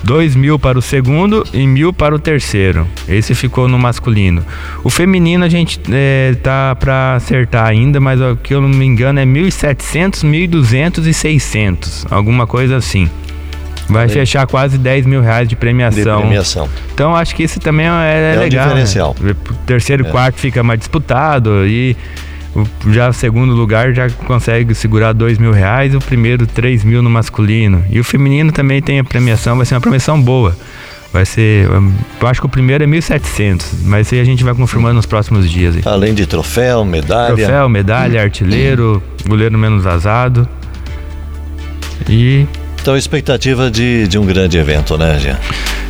2 0.04 0.36
mil 0.36 0.60
para 0.60 0.78
o 0.78 0.82
segundo 0.82 1.44
e 1.52 1.66
mil 1.66 1.92
para 1.92 2.14
o 2.14 2.20
terceiro. 2.20 2.88
Esse 3.08 3.34
ficou 3.34 3.68
no 3.68 3.78
masculino. 3.80 4.46
O 4.84 4.90
feminino 4.90 5.44
a 5.44 5.50
gente 5.50 5.80
é, 5.92 6.36
tá 6.42 6.76
para 6.80 7.16
acertar 7.16 7.68
ainda, 7.68 8.00
mas 8.00 8.22
o 8.22 8.36
que 8.36 8.54
eu 8.54 8.62
não 8.62 8.70
me 8.70 8.86
engano 8.86 9.20
é 9.20 9.26
1.700, 9.26 10.24
1.200 10.24 11.08
e 11.08 11.14
600, 11.14 12.06
alguma 12.12 12.46
coisa 12.46 12.78
assim. 12.78 13.10
Vai 13.88 14.08
fechar 14.08 14.48
quase 14.48 14.78
10 14.80 15.06
mil 15.06 15.22
reais 15.22 15.48
de 15.48 15.56
premiação. 15.56 16.18
De 16.18 16.22
premiação. 16.22 16.70
Então 16.94 17.16
acho 17.16 17.36
que 17.36 17.44
esse 17.44 17.60
também 17.60 17.88
é, 17.88 17.90
é, 17.90 18.36
é 18.36 18.40
legal. 18.40 18.66
Um 18.66 18.70
diferencial. 18.70 19.16
Né? 19.20 19.36
O 19.50 19.54
terceiro 19.66 20.04
e 20.04 20.08
é. 20.08 20.12
quarto 20.12 20.40
fica 20.40 20.64
mais 20.64 20.80
disputado 20.80 21.68
e 21.68 21.96
já 22.92 23.10
o 23.10 23.14
segundo 23.14 23.54
lugar 23.54 23.94
já 23.94 24.10
consegue 24.10 24.74
segurar 24.74 25.14
dois 25.14 25.38
mil 25.38 25.52
reais, 25.52 25.94
o 25.94 26.00
primeiro 26.00 26.48
três 26.48 26.84
mil 26.84 27.02
no 27.02 27.10
masculino. 27.10 27.84
E 27.90 28.00
o 28.00 28.04
feminino 28.04 28.52
também 28.52 28.82
tem 28.82 29.00
a 29.00 29.04
premiação, 29.04 29.58
vai 29.58 29.66
ser 29.66 29.76
uma 29.76 29.82
premiação 29.82 30.22
boa. 30.22 30.56
Vai 31.12 31.26
ser, 31.26 31.70
eu 32.22 32.28
acho 32.28 32.42
que 32.42 32.46
o 32.46 32.50
primeiro 32.50 32.84
é 32.84 32.88
1.700, 32.88 33.64
mas 33.86 34.12
aí 34.12 34.20
a 34.20 34.24
gente 34.26 34.44
vai 34.44 34.54
confirmando 34.54 34.96
nos 34.96 35.06
próximos 35.06 35.50
dias. 35.50 35.78
Aí. 35.78 35.82
Além 35.86 36.14
de 36.14 36.26
troféu, 36.26 36.84
medalha. 36.84 37.36
Troféu, 37.36 37.70
medalha, 37.70 38.22
artilheiro, 38.22 39.02
goleiro 39.26 39.58
menos 39.58 39.82
vazado. 39.82 40.46
E. 42.10 42.46
Então, 42.82 42.98
expectativa 42.98 43.72
de, 43.72 44.10
de 44.10 44.20
um 44.20 44.26
grande 44.26 44.58
evento, 44.58 44.98
né, 44.98 45.18
Jean? 45.18 45.40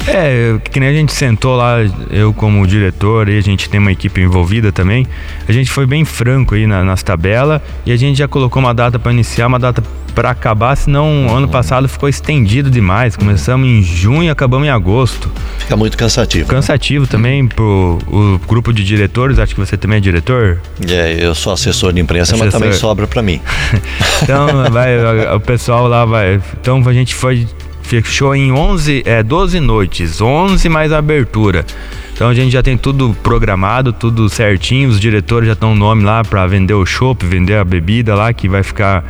É, 0.08 0.58
que 0.72 0.80
nem 0.80 0.90
a 0.90 0.94
gente 0.94 1.14
sentou 1.14 1.56
lá, 1.56 1.78
eu 2.12 2.34
como 2.34 2.66
diretor 2.68 3.28
e 3.30 3.38
a 3.38 3.42
gente 3.42 3.70
tem 3.70 3.80
uma 3.80 3.92
equipe 3.92 4.22
envolvida 4.22 4.72
também, 4.72 5.08
a 5.48 5.52
gente 5.52 5.70
foi 5.70 5.86
bem 5.86 6.06
franco 6.06 6.56
aí 6.56 6.68
na, 6.68 6.84
nas 6.84 7.02
tabelas 7.02 7.62
e 7.86 7.92
a 7.92 7.98
gente 7.98 8.18
já 8.18 8.28
colocou 8.28 8.62
uma 8.62 8.74
data 8.74 9.00
para 9.00 9.12
iniciar, 9.12 9.48
uma 9.48 9.60
data 9.60 9.84
para 10.16 10.30
acabar, 10.30 10.76
senão 10.78 11.36
ano 11.36 11.48
passado 11.48 11.90
ficou 11.90 12.08
estendido 12.08 12.72
demais. 12.72 13.18
Começamos 13.18 13.68
em 13.68 13.84
junho 13.84 14.24
e 14.24 14.30
acabamos 14.30 14.66
em 14.66 14.72
agosto. 14.72 15.30
Fica 15.60 15.76
muito 15.76 15.98
cansativo. 15.98 16.48
Cansativo 16.48 17.04
né? 17.04 17.12
também 17.12 17.46
pro 17.46 18.00
o 18.08 18.40
grupo 18.48 18.72
de 18.72 18.84
diretores, 18.84 19.38
acho 19.38 19.54
que 19.54 19.60
você 19.60 19.76
também 19.76 19.98
é 19.98 20.02
diretor. 20.02 20.62
É, 20.88 21.18
eu 21.20 21.36
sou 21.36 21.52
assessor 21.52 21.92
de 21.92 22.00
imprensa, 22.00 22.34
assessor. 22.34 22.46
mas 22.46 22.54
também 22.54 22.72
sobra 22.72 23.06
para 23.06 23.22
mim. 23.22 23.42
então, 24.24 24.72
vai, 24.72 25.36
o 25.36 25.40
pessoal 25.42 25.88
lá 25.88 26.06
vai. 26.06 26.42
Então 26.62 26.82
a 26.88 26.94
gente 26.94 27.14
foi 27.14 27.46
fechou 27.86 28.36
em 28.36 28.52
11, 28.52 29.04
é, 29.06 29.22
12 29.22 29.60
noites, 29.60 30.20
11 30.20 30.68
mais 30.70 30.92
abertura. 30.92 31.66
Então 32.14 32.30
a 32.30 32.34
gente 32.34 32.52
já 32.52 32.64
tem 32.64 32.78
tudo 32.78 33.16
programado, 33.22 33.92
tudo 33.92 34.30
certinho, 34.30 34.90
os 34.90 35.00
diretores 35.00 35.48
já 35.48 35.54
estão 35.54 35.74
o 35.74 35.76
nome 35.76 36.04
lá 36.04 36.24
para 36.24 36.48
vender 36.48 36.74
o 36.74 36.86
chopp, 36.86 37.26
vender 37.26 37.58
a 37.58 37.64
bebida 37.64 38.16
lá 38.16 38.32
que 38.34 38.48
vai 38.48 38.64
ficar 38.64 39.04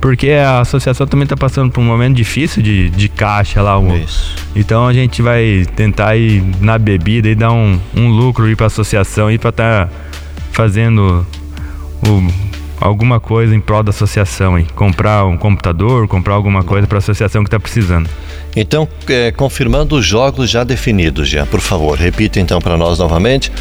porque 0.00 0.30
a 0.30 0.60
associação 0.60 1.06
também 1.06 1.24
está 1.24 1.36
passando 1.36 1.70
por 1.70 1.80
um 1.80 1.84
momento 1.84 2.16
difícil 2.16 2.62
de, 2.62 2.88
de 2.88 3.08
caixa 3.08 3.60
lá. 3.60 3.78
Isso. 4.02 4.34
Então 4.56 4.86
a 4.86 4.92
gente 4.92 5.20
vai 5.20 5.66
tentar 5.76 6.16
ir 6.16 6.42
na 6.60 6.78
bebida 6.78 7.28
e 7.28 7.34
dar 7.34 7.52
um, 7.52 7.78
um 7.94 8.08
lucro 8.08 8.54
para 8.56 8.66
a 8.66 8.68
associação 8.68 9.30
e 9.30 9.38
para 9.38 9.50
estar 9.50 9.86
tá 9.86 9.92
fazendo 10.52 11.26
o 12.06 12.32
alguma 12.80 13.20
coisa 13.20 13.54
em 13.54 13.60
prol 13.60 13.82
da 13.82 13.90
associação 13.90 14.54
aí. 14.54 14.64
Comprar 14.74 15.26
um 15.26 15.36
computador, 15.36 16.08
comprar 16.08 16.34
alguma 16.34 16.64
coisa 16.64 16.86
para 16.86 16.98
a 16.98 17.00
associação 17.00 17.44
que 17.44 17.48
está 17.48 17.60
precisando. 17.60 18.08
Então, 18.56 18.88
é, 19.08 19.30
confirmando 19.30 19.96
os 19.96 20.04
jogos 20.04 20.50
já 20.50 20.64
definidos, 20.64 21.28
já, 21.28 21.46
por 21.46 21.60
favor, 21.60 21.96
repita 21.96 22.40
então 22.40 22.60
para 22.60 22.76
nós 22.76 22.98
novamente 22.98 23.52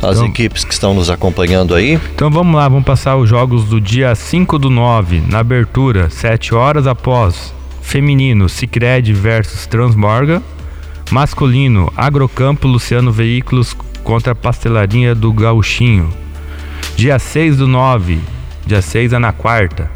as 0.00 0.18
então, 0.18 0.26
equipes 0.26 0.64
que 0.64 0.72
estão 0.72 0.94
nos 0.94 1.10
acompanhando 1.10 1.74
aí. 1.74 2.00
Então 2.14 2.30
vamos 2.30 2.54
lá, 2.54 2.68
vamos 2.68 2.84
passar 2.84 3.16
os 3.16 3.28
jogos 3.28 3.64
do 3.64 3.80
dia 3.80 4.14
5 4.14 4.58
do 4.58 4.70
9, 4.70 5.22
na 5.28 5.40
abertura, 5.40 6.08
7 6.08 6.54
horas 6.54 6.86
após 6.86 7.52
feminino 7.82 8.48
Cicred 8.48 9.12
versus 9.12 9.66
Transmorga, 9.66 10.42
masculino 11.10 11.90
Agrocampo 11.96 12.68
Luciano 12.68 13.10
Veículos 13.10 13.74
contra 14.04 14.32
a 14.32 14.36
Pastelaria 14.36 15.14
do 15.14 15.32
Gauchinho. 15.32 16.08
Dia 16.96 17.18
6 17.18 17.56
do 17.56 17.66
9, 17.66 18.18
dia 18.68 18.82
6 18.82 19.14
é 19.14 19.18
na 19.18 19.32
quarta. 19.32 19.90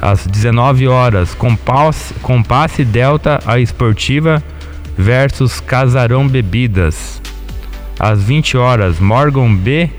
Às 0.00 0.24
19 0.26 0.86
horas, 0.86 1.34
Compasse, 1.34 2.14
Compasse 2.22 2.84
Delta 2.84 3.40
a 3.44 3.58
Esportiva 3.58 4.42
versus 4.96 5.58
Casarão 5.58 6.28
Bebidas. 6.28 7.20
Às 7.98 8.22
20 8.22 8.56
horas, 8.56 9.00
Morgan 9.00 9.56
B 9.56 9.90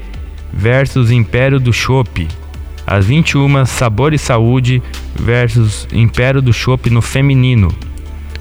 versus 0.53 1.11
Império 1.11 1.59
do 1.59 1.73
Chopp. 1.73 2.25
Às 2.87 3.05
21, 3.05 3.65
Sabor 3.65 4.13
e 4.13 4.17
Saúde 4.17 4.81
versus 5.13 5.85
Império 5.91 6.41
do 6.41 6.53
Chopp 6.53 6.89
no 6.89 7.01
feminino. 7.01 7.75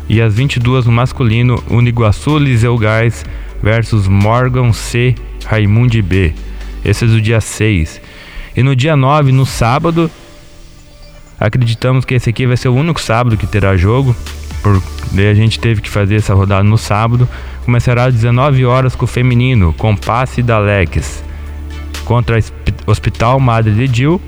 E 0.08 0.22
às 0.22 0.34
22 0.34 0.87
no 0.87 0.92
masculino, 0.92 1.62
Uniguaçu 1.68 2.38
Liseu 2.38 2.78
Gás 2.78 3.26
versus 3.60 4.06
Morgan 4.06 4.72
C 4.72 5.16
Raimundi 5.44 6.00
B. 6.00 6.32
Esse 6.84 7.04
é 7.04 7.08
do 7.08 7.20
dia 7.20 7.40
6. 7.40 8.00
E 8.58 8.62
no 8.64 8.74
dia 8.74 8.96
9, 8.96 9.30
no 9.30 9.46
sábado, 9.46 10.10
acreditamos 11.38 12.04
que 12.04 12.14
esse 12.14 12.28
aqui 12.28 12.44
vai 12.44 12.56
ser 12.56 12.66
o 12.66 12.74
único 12.74 13.00
sábado 13.00 13.36
que 13.36 13.46
terá 13.46 13.76
jogo. 13.76 14.16
Por, 14.64 14.82
a 15.12 15.34
gente 15.34 15.60
teve 15.60 15.80
que 15.80 15.88
fazer 15.88 16.16
essa 16.16 16.34
rodada 16.34 16.64
no 16.64 16.76
sábado. 16.76 17.28
Começará 17.64 18.06
às 18.06 18.14
19 18.14 18.64
horas 18.64 18.96
com 18.96 19.04
o 19.04 19.06
feminino, 19.06 19.72
com 19.74 19.94
Passe 19.94 20.42
da 20.42 20.58
Lex 20.58 21.22
contra 22.04 22.36
Hospital 22.84 23.38
Madre 23.38 23.72
de 23.74 23.86
Dil. 23.86 24.20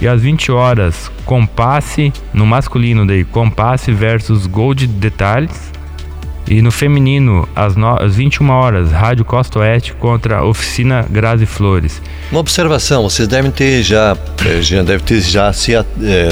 E 0.00 0.06
às 0.06 0.22
20 0.22 0.52
horas, 0.52 1.10
Compasse 1.24 2.12
no 2.32 2.46
masculino, 2.46 3.04
daí 3.04 3.24
Compasse 3.24 3.90
versus 3.90 4.46
Gold 4.46 4.86
Detalhes. 4.86 5.72
E 6.46 6.60
no 6.60 6.70
feminino, 6.70 7.48
às, 7.56 7.74
no, 7.74 8.00
às 8.00 8.16
21 8.16 8.50
horas, 8.50 8.92
Rádio 8.92 9.24
Costa 9.24 9.60
Oeste 9.60 9.94
contra 9.94 10.44
Oficina 10.44 11.06
Grazi 11.08 11.46
Flores. 11.46 12.02
Uma 12.30 12.40
observação, 12.40 13.02
vocês 13.02 13.26
devem 13.26 13.50
ter 13.50 13.82
já, 13.82 14.16
eh, 14.44 14.60
já 14.60 14.82
deve 14.82 15.02
ter 15.02 15.20
já 15.22 15.52
se, 15.52 15.74
é, 15.74 15.84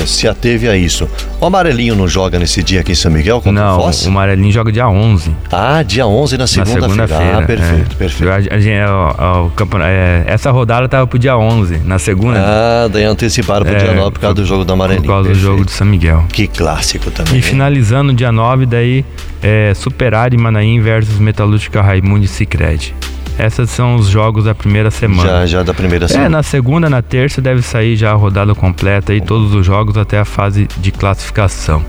se 0.05 0.29
ateve 0.29 0.69
a 0.69 0.77
isso. 0.77 1.09
O 1.41 1.47
amarelinho 1.47 1.95
não 1.95 2.07
joga 2.07 2.39
nesse 2.39 2.63
dia 2.63 2.81
aqui 2.81 2.93
em 2.93 2.95
São 2.95 3.11
Miguel 3.11 3.41
contra 3.41 3.53
não, 3.65 3.79
o 3.79 3.83
Foz? 3.85 4.05
o 4.05 4.09
amarelinho 4.09 4.53
joga 4.53 4.71
dia 4.71 4.87
11. 4.87 5.35
Ah, 5.51 5.83
dia 5.83 6.07
11 6.07 6.37
na 6.37 6.47
segunda-feira. 6.47 6.89
Na 6.89 7.09
segunda 7.09 7.39
ah, 7.39 7.43
perfeito, 7.43 7.93
é. 7.93 7.95
perfeito. 7.95 8.31
A, 8.31 8.35
a, 8.35 9.87
a, 9.87 9.91
é, 9.91 10.25
essa 10.27 10.51
rodada 10.51 10.85
estava 10.85 11.07
pro 11.07 11.19
dia 11.19 11.37
11, 11.37 11.79
na 11.79 11.99
segunda. 11.99 12.39
Ah, 12.39 12.89
daí 12.89 13.05
anteciparam 13.05 13.65
pro 13.65 13.75
é, 13.75 13.79
dia 13.79 13.95
9 13.95 14.11
por 14.11 14.21
causa 14.21 14.35
do 14.35 14.45
jogo 14.45 14.65
do 14.65 14.73
amarelinho. 14.75 15.05
Por 15.05 15.09
causa 15.09 15.29
perfeito. 15.29 15.47
do 15.47 15.53
jogo 15.53 15.65
de 15.65 15.73
São 15.73 15.87
Miguel. 15.87 16.25
Que 16.31 16.47
clássico 16.47 17.11
também. 17.11 17.39
E 17.39 17.43
finalizando 17.43 18.13
dia 18.13 18.31
9, 18.31 18.67
daí 18.67 19.05
é, 19.43 19.73
Superar 19.75 20.02
e 20.33 20.37
Manaim 20.37 20.81
versus 20.81 21.19
Metalúrgica 21.21 21.81
Raimundo 21.81 22.25
e 22.25 22.29
Cicred. 22.29 22.93
Esses 23.39 23.71
são 23.71 23.95
os 23.95 24.09
jogos 24.09 24.45
da 24.45 24.55
primeira 24.55 24.91
semana. 24.91 25.29
Já, 25.29 25.47
já 25.47 25.63
da 25.63 25.73
primeira 25.73 26.09
semana. 26.09 26.27
É, 26.27 26.29
na 26.29 26.43
segunda, 26.43 26.91
na 26.91 27.01
terça 27.01 27.41
deve 27.41 27.63
sair 27.63 27.95
já 27.95 28.11
a 28.11 28.15
rodada 28.15 28.53
completa 28.55 29.15
e 29.15 29.21
todos 29.21 29.55
os 29.55 29.65
jogos 29.65 29.97
até 29.97 30.19
a 30.19 30.25
fase 30.25 30.67
de 30.79 30.91
classificação. 30.91 31.85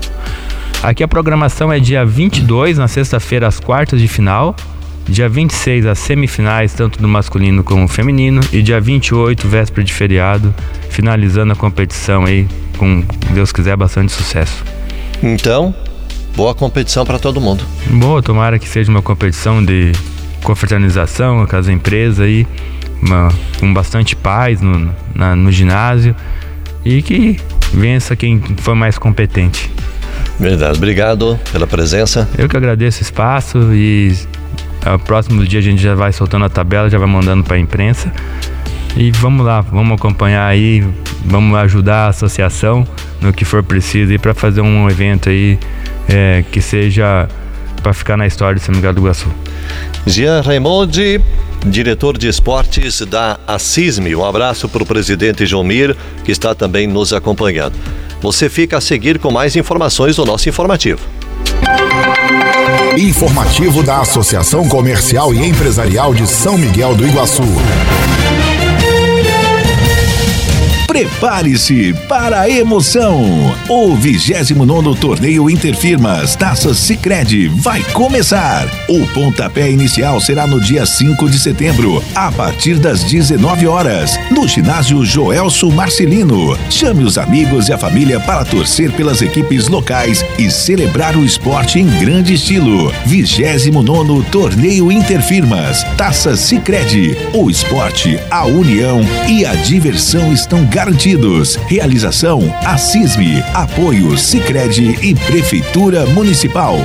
Aqui 0.80 1.02
a 1.02 1.08
programação 1.08 1.72
é 1.72 1.80
dia 1.80 2.04
22, 2.04 2.78
na 2.78 2.86
sexta-feira, 2.86 3.48
as 3.48 3.58
quartas 3.58 4.00
de 4.00 4.06
final. 4.06 4.54
Dia 5.06 5.28
26, 5.28 5.84
as 5.84 5.98
semifinais, 5.98 6.72
tanto 6.72 7.02
do 7.02 7.08
masculino 7.08 7.64
como 7.64 7.88
feminino. 7.88 8.40
E 8.52 8.62
dia 8.62 8.80
28, 8.80 9.48
véspera 9.48 9.82
de 9.82 9.92
feriado, 9.92 10.54
finalizando 10.88 11.52
a 11.52 11.56
competição 11.56 12.24
aí 12.24 12.46
com, 12.78 13.02
Deus 13.32 13.50
quiser, 13.50 13.76
bastante 13.76 14.12
sucesso. 14.12 14.64
Então, 15.22 15.74
boa 16.36 16.54
competição 16.54 17.04
para 17.04 17.18
todo 17.18 17.40
mundo. 17.40 17.64
Boa, 17.90 18.22
tomara 18.22 18.58
que 18.58 18.68
seja 18.68 18.90
uma 18.90 19.02
competição 19.02 19.64
de 19.64 19.92
confraternização 20.42 21.46
com 21.46 21.56
as 21.56 21.68
empresas 21.68 22.20
aí, 22.20 22.46
uma, 23.02 23.28
com 23.58 23.72
bastante 23.72 24.14
paz 24.14 24.60
no, 24.60 24.94
na, 25.14 25.34
no 25.34 25.50
ginásio 25.50 26.14
e 26.84 27.02
que 27.02 27.40
vença 27.72 28.14
quem 28.14 28.40
for 28.58 28.74
mais 28.74 28.98
competente. 28.98 29.70
Verdade. 30.38 30.76
Obrigado 30.76 31.38
pela 31.52 31.66
presença. 31.66 32.28
Eu 32.36 32.48
que 32.48 32.56
agradeço 32.56 33.00
o 33.00 33.02
espaço 33.02 33.58
e 33.72 34.14
ao 34.84 34.98
próximo 34.98 35.44
dia 35.44 35.60
a 35.60 35.62
gente 35.62 35.80
já 35.80 35.94
vai 35.94 36.12
soltando 36.12 36.44
a 36.44 36.48
tabela, 36.48 36.90
já 36.90 36.98
vai 36.98 37.08
mandando 37.08 37.44
para 37.44 37.56
a 37.56 37.58
imprensa. 37.58 38.12
E 38.96 39.10
vamos 39.10 39.44
lá, 39.44 39.60
vamos 39.60 39.96
acompanhar 39.98 40.46
aí, 40.46 40.86
vamos 41.24 41.56
ajudar 41.58 42.06
a 42.06 42.08
associação 42.08 42.86
no 43.20 43.32
que 43.32 43.44
for 43.44 43.62
preciso 43.62 44.16
para 44.18 44.34
fazer 44.34 44.60
um 44.60 44.88
evento 44.88 45.28
aí 45.28 45.58
é, 46.08 46.44
que 46.50 46.60
seja 46.60 47.28
para 47.82 47.92
ficar 47.92 48.16
na 48.16 48.26
história 48.26 48.58
de 48.58 48.64
São 48.64 48.74
Miguel 48.74 48.92
do 48.92 49.00
Iguaçu. 49.00 49.28
Jean 50.06 50.40
Raimondi, 50.40 51.20
diretor 51.66 52.16
de 52.16 52.28
esportes 52.28 53.00
da 53.02 53.38
Assisme. 53.46 54.14
Um 54.14 54.24
abraço 54.24 54.68
para 54.68 54.82
o 54.82 54.86
presidente 54.86 55.46
João 55.46 55.64
Mir, 55.64 55.96
que 56.24 56.32
está 56.32 56.54
também 56.54 56.86
nos 56.86 57.12
acompanhando. 57.12 57.74
Você 58.20 58.48
fica 58.48 58.78
a 58.78 58.80
seguir 58.80 59.18
com 59.18 59.30
mais 59.30 59.54
informações 59.54 60.16
do 60.16 60.24
nosso 60.24 60.48
informativo. 60.48 61.00
Informativo 62.96 63.82
da 63.82 64.00
Associação 64.00 64.68
Comercial 64.68 65.34
e 65.34 65.44
Empresarial 65.44 66.14
de 66.14 66.26
São 66.26 66.56
Miguel 66.56 66.94
do 66.94 67.06
Iguaçu. 67.06 67.42
Prepare-se 70.94 71.92
para 72.08 72.42
a 72.42 72.48
emoção! 72.48 73.20
O 73.68 73.96
29 73.96 74.94
Torneio 75.00 75.50
Interfirmas 75.50 76.36
Taças 76.36 76.78
Sicredi 76.78 77.48
vai 77.48 77.82
começar! 77.92 78.68
O 78.88 79.04
pontapé 79.08 79.68
inicial 79.68 80.20
será 80.20 80.46
no 80.46 80.60
dia 80.60 80.86
5 80.86 81.28
de 81.28 81.36
setembro, 81.36 82.00
a 82.14 82.30
partir 82.30 82.78
das 82.78 83.02
19 83.02 83.66
horas, 83.66 84.16
no 84.30 84.46
ginásio 84.46 85.04
Joelso 85.04 85.68
Marcelino. 85.68 86.56
Chame 86.70 87.02
os 87.02 87.18
amigos 87.18 87.68
e 87.68 87.72
a 87.72 87.78
família 87.78 88.20
para 88.20 88.44
torcer 88.44 88.92
pelas 88.92 89.20
equipes 89.20 89.66
locais 89.66 90.24
e 90.38 90.48
celebrar 90.48 91.16
o 91.16 91.24
esporte 91.24 91.80
em 91.80 91.86
grande 91.98 92.34
estilo. 92.34 92.94
29 93.04 94.22
Torneio 94.30 94.92
Interfirmas 94.92 95.82
Taças 95.96 96.38
Sicredi. 96.38 97.16
O 97.32 97.50
esporte, 97.50 98.16
a 98.30 98.44
união 98.46 99.00
e 99.28 99.44
a 99.44 99.56
diversão 99.56 100.32
estão 100.32 100.64
garantidos 100.64 100.83
garantidos. 100.84 101.56
Realização 101.66 102.40
Assisme. 102.62 103.42
Apoio 103.54 104.18
Sicredi 104.18 104.98
e 105.00 105.14
Prefeitura 105.14 106.04
Municipal. 106.04 106.76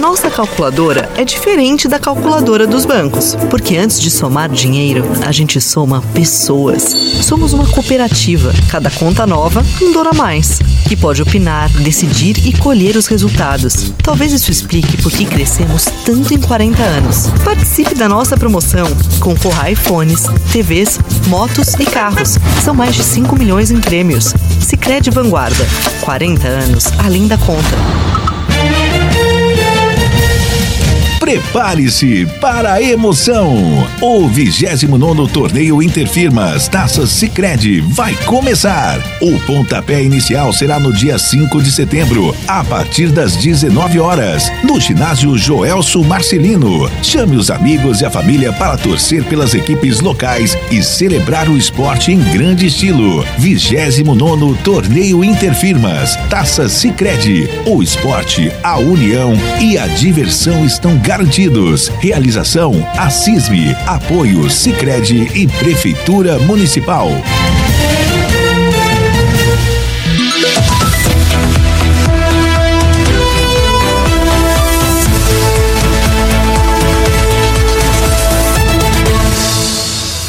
Nossa 0.00 0.30
calculadora 0.30 1.10
é 1.16 1.24
diferente 1.24 1.88
da 1.88 1.98
calculadora 1.98 2.68
dos 2.68 2.84
bancos, 2.84 3.34
porque 3.50 3.76
antes 3.76 4.00
de 4.00 4.12
somar 4.12 4.48
dinheiro, 4.48 5.04
a 5.26 5.32
gente 5.32 5.60
soma 5.60 6.00
pessoas. 6.14 6.84
Somos 7.20 7.52
uma 7.52 7.66
cooperativa, 7.66 8.52
cada 8.70 8.90
conta 8.92 9.26
nova, 9.26 9.64
um 9.82 9.92
dor 9.92 10.06
a 10.06 10.12
mais, 10.12 10.60
que 10.88 10.96
pode 10.96 11.20
opinar, 11.20 11.68
decidir 11.80 12.46
e 12.46 12.56
colher 12.56 12.96
os 12.96 13.08
resultados. 13.08 13.92
Talvez 14.00 14.32
isso 14.32 14.52
explique 14.52 15.02
por 15.02 15.10
que 15.10 15.24
crescemos 15.24 15.86
tanto 16.04 16.32
em 16.32 16.40
40 16.40 16.80
anos. 16.80 17.26
Participe 17.44 17.96
da 17.96 18.08
nossa 18.08 18.36
promoção, 18.36 18.86
concorra 19.18 19.70
iPhones, 19.72 20.26
TVs, 20.52 21.00
motos 21.26 21.74
e 21.74 21.84
carros. 21.84 22.38
São 22.64 22.72
mais 22.72 22.94
de 22.94 23.02
5 23.02 23.36
milhões 23.36 23.72
em 23.72 23.80
prêmios. 23.80 24.32
Sicredi 24.60 25.10
Vanguarda, 25.10 25.66
40 26.02 26.46
anos 26.46 26.86
além 27.04 27.26
da 27.26 27.36
conta. 27.36 28.07
Prepare-se 31.28 32.24
para 32.40 32.72
a 32.72 32.82
emoção! 32.82 33.86
O 34.00 34.26
29 34.26 35.30
Torneio 35.30 35.82
Interfirmas 35.82 36.68
Taças 36.68 37.10
Sicredi 37.10 37.82
vai 37.82 38.14
começar! 38.24 38.98
O 39.20 39.38
pontapé 39.40 40.02
inicial 40.02 40.54
será 40.54 40.80
no 40.80 40.90
dia 40.90 41.18
5 41.18 41.60
de 41.60 41.70
setembro, 41.70 42.34
a 42.46 42.64
partir 42.64 43.10
das 43.10 43.36
19 43.36 44.00
horas, 44.00 44.50
no 44.64 44.80
ginásio 44.80 45.36
Joelso 45.36 46.02
Marcelino. 46.02 46.90
Chame 47.02 47.36
os 47.36 47.50
amigos 47.50 48.00
e 48.00 48.06
a 48.06 48.10
família 48.10 48.50
para 48.50 48.78
torcer 48.78 49.22
pelas 49.24 49.52
equipes 49.52 50.00
locais 50.00 50.56
e 50.70 50.82
celebrar 50.82 51.50
o 51.50 51.58
esporte 51.58 52.10
em 52.10 52.20
grande 52.32 52.68
estilo. 52.68 53.22
29 53.36 54.56
Torneio 54.64 55.22
Interfirmas 55.22 56.16
Taças 56.30 56.72
Sicredi. 56.72 57.46
O 57.66 57.82
esporte, 57.82 58.50
a 58.62 58.78
união 58.78 59.34
e 59.60 59.76
a 59.76 59.86
diversão 59.86 60.64
estão 60.64 60.96
garantidos 60.96 61.17
garantidos. 61.18 61.88
Realização 62.00 62.72
Assisme. 62.96 63.74
Apoio 63.86 64.48
Sicredi 64.48 65.28
e 65.34 65.48
Prefeitura 65.48 66.38
Municipal. 66.38 67.08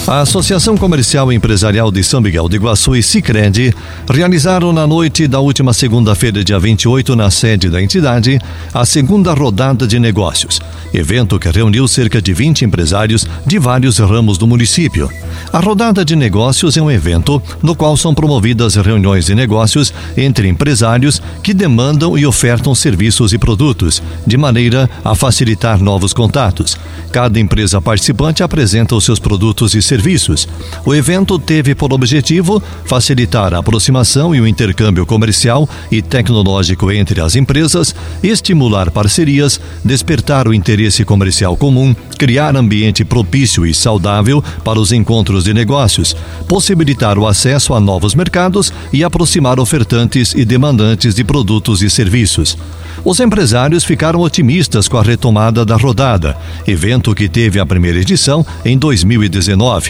A 0.09 0.21
Associação 0.21 0.75
Comercial 0.75 1.31
e 1.31 1.35
Empresarial 1.35 1.91
de 1.91 2.03
São 2.03 2.19
Miguel 2.19 2.49
de 2.49 2.55
Iguaçu 2.55 2.95
e 2.95 3.03
Sicredi 3.03 3.71
realizaram 4.09 4.73
na 4.73 4.87
noite 4.87 5.27
da 5.27 5.39
última 5.39 5.71
segunda-feira, 5.71 6.43
dia 6.43 6.57
28, 6.57 7.15
na 7.15 7.29
sede 7.29 7.69
da 7.69 7.79
entidade, 7.79 8.39
a 8.73 8.87
segunda 8.87 9.35
rodada 9.35 9.85
de 9.85 9.99
negócios, 9.99 10.59
evento 10.91 11.37
que 11.37 11.47
reuniu 11.51 11.87
cerca 11.87 12.19
de 12.19 12.33
20 12.33 12.65
empresários 12.65 13.27
de 13.45 13.59
vários 13.59 13.99
ramos 13.99 14.39
do 14.39 14.47
município. 14.47 15.07
A 15.53 15.59
rodada 15.59 16.03
de 16.03 16.15
negócios 16.15 16.75
é 16.75 16.81
um 16.81 16.89
evento 16.89 17.39
no 17.61 17.75
qual 17.75 17.95
são 17.95 18.15
promovidas 18.15 18.77
reuniões 18.77 19.27
de 19.27 19.35
negócios 19.35 19.93
entre 20.17 20.47
empresários 20.47 21.21
que 21.43 21.53
demandam 21.53 22.17
e 22.17 22.25
ofertam 22.25 22.73
serviços 22.73 23.31
e 23.31 23.37
produtos, 23.37 24.01
de 24.25 24.37
maneira 24.37 24.89
a 25.05 25.13
facilitar 25.13 25.79
novos 25.79 26.13
contatos. 26.13 26.75
Cada 27.11 27.39
empresa 27.39 27.79
participante 27.79 28.41
apresenta 28.41 28.95
os 28.95 29.03
seus 29.03 29.19
produtos 29.19 29.75
e 29.75 29.81
serviços 29.83 29.98
serviços. 29.99 30.47
O 30.85 30.95
evento 30.95 31.37
teve 31.37 31.75
por 31.75 31.91
objetivo 31.91 32.63
facilitar 32.85 33.53
a 33.53 33.59
aproximação 33.59 34.33
e 34.33 34.39
o 34.39 34.47
intercâmbio 34.47 35.05
comercial 35.05 35.67
e 35.91 36.01
tecnológico 36.01 36.89
entre 36.89 37.19
as 37.19 37.35
empresas, 37.35 37.93
estimular 38.23 38.89
parcerias, 38.91 39.59
despertar 39.83 40.47
o 40.47 40.53
interesse 40.53 41.03
comercial 41.03 41.57
comum, 41.57 41.93
criar 42.17 42.55
ambiente 42.55 43.03
propício 43.03 43.65
e 43.65 43.73
saudável 43.73 44.41
para 44.63 44.79
os 44.79 44.93
encontros 44.93 45.43
de 45.43 45.53
negócios, 45.53 46.15
possibilitar 46.47 47.17
o 47.17 47.27
acesso 47.27 47.73
a 47.73 47.79
novos 47.79 48.15
mercados 48.15 48.71
e 48.93 49.03
aproximar 49.03 49.59
ofertantes 49.59 50.33
e 50.33 50.45
demandantes 50.45 51.13
de 51.13 51.25
produtos 51.25 51.81
e 51.81 51.89
serviços. 51.89 52.57
Os 53.03 53.19
empresários 53.19 53.83
ficaram 53.83 54.19
otimistas 54.19 54.87
com 54.87 54.97
a 54.97 55.03
retomada 55.03 55.65
da 55.65 55.75
rodada, 55.75 56.37
evento 56.67 57.15
que 57.15 57.29
teve 57.29 57.59
a 57.59 57.65
primeira 57.65 57.99
edição 57.99 58.45
em 58.65 58.77
2019. 58.77 59.88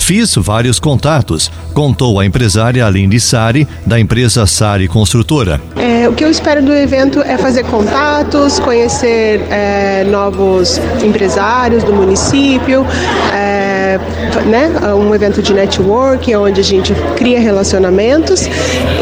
Fiz 0.00 0.34
vários 0.34 0.80
contatos, 0.80 1.52
contou 1.72 2.18
a 2.18 2.24
empresária 2.24 2.84
Aline 2.84 3.20
Sari, 3.20 3.68
da 3.86 4.00
empresa 4.00 4.46
Sari 4.46 4.88
Construtora. 4.88 5.60
É, 5.76 6.08
o 6.08 6.12
que 6.14 6.24
eu 6.24 6.30
espero 6.30 6.62
do 6.62 6.74
evento 6.74 7.20
é 7.20 7.36
fazer 7.36 7.64
contatos, 7.64 8.58
conhecer 8.58 9.42
é, 9.50 10.02
novos 10.04 10.80
empresários 11.04 11.84
do 11.84 11.92
município, 11.92 12.84
é, 13.32 14.00
né, 14.46 14.70
um 14.94 15.14
evento 15.14 15.42
de 15.42 15.52
networking 15.52 16.34
onde 16.34 16.60
a 16.60 16.64
gente 16.64 16.94
cria 17.16 17.38
relacionamentos 17.38 18.48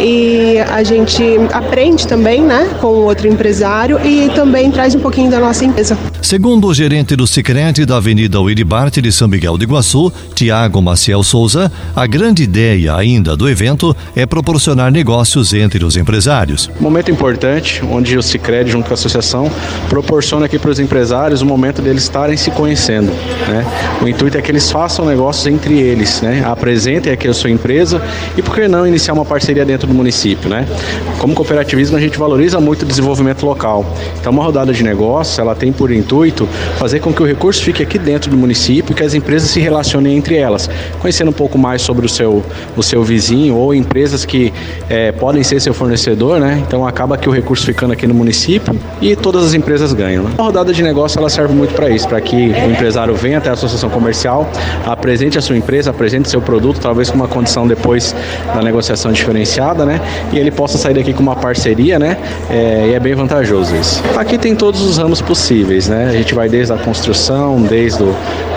e 0.01 0.59
a 0.69 0.83
gente 0.83 1.23
aprende 1.53 2.07
também 2.07 2.43
né, 2.43 2.69
com 2.81 2.89
outro 2.89 3.29
empresário 3.29 3.99
e 4.05 4.29
também 4.35 4.71
traz 4.71 4.95
um 4.95 5.01
pouquinho 5.01 5.31
da 5.31 5.39
nossa 5.39 5.65
empresa. 5.65 5.97
Segundo 6.29 6.67
o 6.67 6.75
gerente 6.75 7.17
do 7.17 7.27
Sicredi 7.27 7.87
da 7.87 7.97
Avenida 7.97 8.39
Uiribarte 8.39 9.01
de 9.01 9.11
São 9.11 9.27
Miguel 9.27 9.57
de 9.57 9.65
Iguaçu, 9.65 10.13
Tiago 10.35 10.83
Maciel 10.83 11.23
Souza, 11.23 11.73
a 11.97 12.07
grande 12.07 12.43
ideia 12.43 12.95
ainda 12.95 13.35
do 13.35 13.49
evento 13.49 13.97
é 14.15 14.27
proporcionar 14.27 14.93
negócios 14.93 15.55
entre 15.55 15.83
os 15.83 15.97
empresários. 15.97 16.71
Momento 16.79 17.11
importante, 17.11 17.83
onde 17.83 18.15
o 18.19 18.23
Sicredi 18.23 18.73
junto 18.73 18.85
com 18.85 18.91
a 18.91 18.93
associação 18.93 19.51
proporciona 19.89 20.45
aqui 20.45 20.59
para 20.59 20.71
os 20.71 20.79
empresários 20.79 21.41
o 21.41 21.47
momento 21.47 21.81
deles 21.81 22.03
estarem 22.03 22.37
se 22.37 22.51
conhecendo. 22.51 23.11
Né? 23.49 23.65
O 24.03 24.07
intuito 24.07 24.37
é 24.37 24.43
que 24.43 24.51
eles 24.51 24.71
façam 24.71 25.07
negócios 25.07 25.47
entre 25.47 25.81
eles, 25.81 26.21
né? 26.21 26.45
apresentem 26.45 27.11
aqui 27.11 27.27
a 27.27 27.33
sua 27.33 27.49
empresa 27.49 28.03
e 28.37 28.43
por 28.43 28.55
que 28.55 28.69
não 28.69 28.87
iniciar 28.87 29.15
uma 29.15 29.25
parceria 29.25 29.65
dentro 29.65 29.89
do 29.89 29.95
município. 29.95 30.51
Né? 30.51 30.69
Como 31.17 31.33
cooperativismo 31.33 31.97
a 31.97 32.01
gente 32.01 32.19
valoriza 32.19 32.61
muito 32.61 32.83
o 32.83 32.87
desenvolvimento 32.87 33.47
local. 33.47 33.97
Então 34.21 34.31
uma 34.31 34.45
rodada 34.45 34.75
de 34.75 34.83
negócios 34.83 35.39
ela 35.39 35.55
tem 35.55 35.73
por 35.73 35.91
intuito 35.91 36.18
intuito 36.19 36.47
fazer 36.77 37.01
com 37.01 37.13
que 37.13 37.23
o 37.23 37.27
recurso 37.27 37.63
fique 37.63 37.83
aqui 37.83 37.99
dentro 37.99 38.31
do 38.31 38.37
município 38.37 38.93
e 38.93 38.95
que 38.95 39.03
as 39.03 39.15
empresas 39.15 39.51
se 39.51 39.61
relacionem 39.61 40.17
entre 40.17 40.37
elas, 40.37 40.69
conhecendo 41.01 41.31
um 41.31 41.33
pouco 41.33 41.59
mais 41.59 41.83
sobre 41.83 42.07
o 42.07 42.09
seu, 42.09 42.45
o 42.77 42.83
seu 42.83 43.03
vizinho 43.03 43.57
ou 43.57 43.75
empresas 43.75 44.25
que 44.25 44.53
é, 44.89 45.13
podem 45.13 45.43
ser 45.43 45.61
seu 45.61 45.73
fornecedor, 45.73 46.41
né? 46.41 46.63
Então 46.67 46.87
acaba 46.87 47.17
que 47.17 47.29
o 47.29 47.33
recurso 47.33 47.65
ficando 47.65 47.93
aqui 47.93 48.07
no 48.07 48.15
município 48.15 48.75
e 49.01 49.15
todas 49.15 49.45
as 49.45 49.55
empresas 49.55 49.93
ganham. 49.93 50.25
Né? 50.25 50.31
A 50.39 50.43
rodada 50.43 50.73
de 50.73 50.83
negócio 50.83 51.19
ela 51.19 51.31
serve 51.31 51.55
muito 51.55 51.75
para 51.75 51.89
isso, 51.89 52.09
para 52.09 52.21
que 52.21 52.37
o 52.37 52.71
empresário 52.71 53.15
venha 53.15 53.39
até 53.39 53.51
a 53.51 53.53
associação 53.53 53.91
comercial, 53.91 54.51
apresente 54.87 55.39
a 55.39 55.41
sua 55.41 55.57
empresa, 55.57 55.91
apresente 55.91 56.29
seu 56.29 56.41
produto, 56.41 56.81
talvez 56.81 57.11
com 57.11 57.17
uma 57.17 57.29
condição 57.29 57.67
depois 57.67 58.15
da 58.55 58.63
negociação 58.63 59.13
diferenciada, 59.13 59.85
né? 59.85 60.01
E 60.33 60.39
ele 60.39 60.51
possa 60.51 60.79
sair 60.79 60.95
daqui 60.95 61.13
com 61.13 61.23
uma 61.23 61.37
parceria, 61.37 61.99
né? 61.99 62.17
É, 62.51 62.89
e 62.91 62.95
é 62.95 63.01
bem 63.01 63.15
vantajoso 63.15 63.75
isso. 63.77 64.03
Aqui 64.17 64.39
tem 64.39 64.55
todos 64.55 64.81
os 64.83 64.99
ramos 64.99 65.21
possíveis, 65.21 65.89
né? 65.89 66.08
A 66.09 66.13
gente 66.13 66.35
vai 66.35 66.49
desde 66.49 66.73
a 66.73 66.77
construção, 66.77 67.63
desde 67.63 68.03
o, 68.03 68.15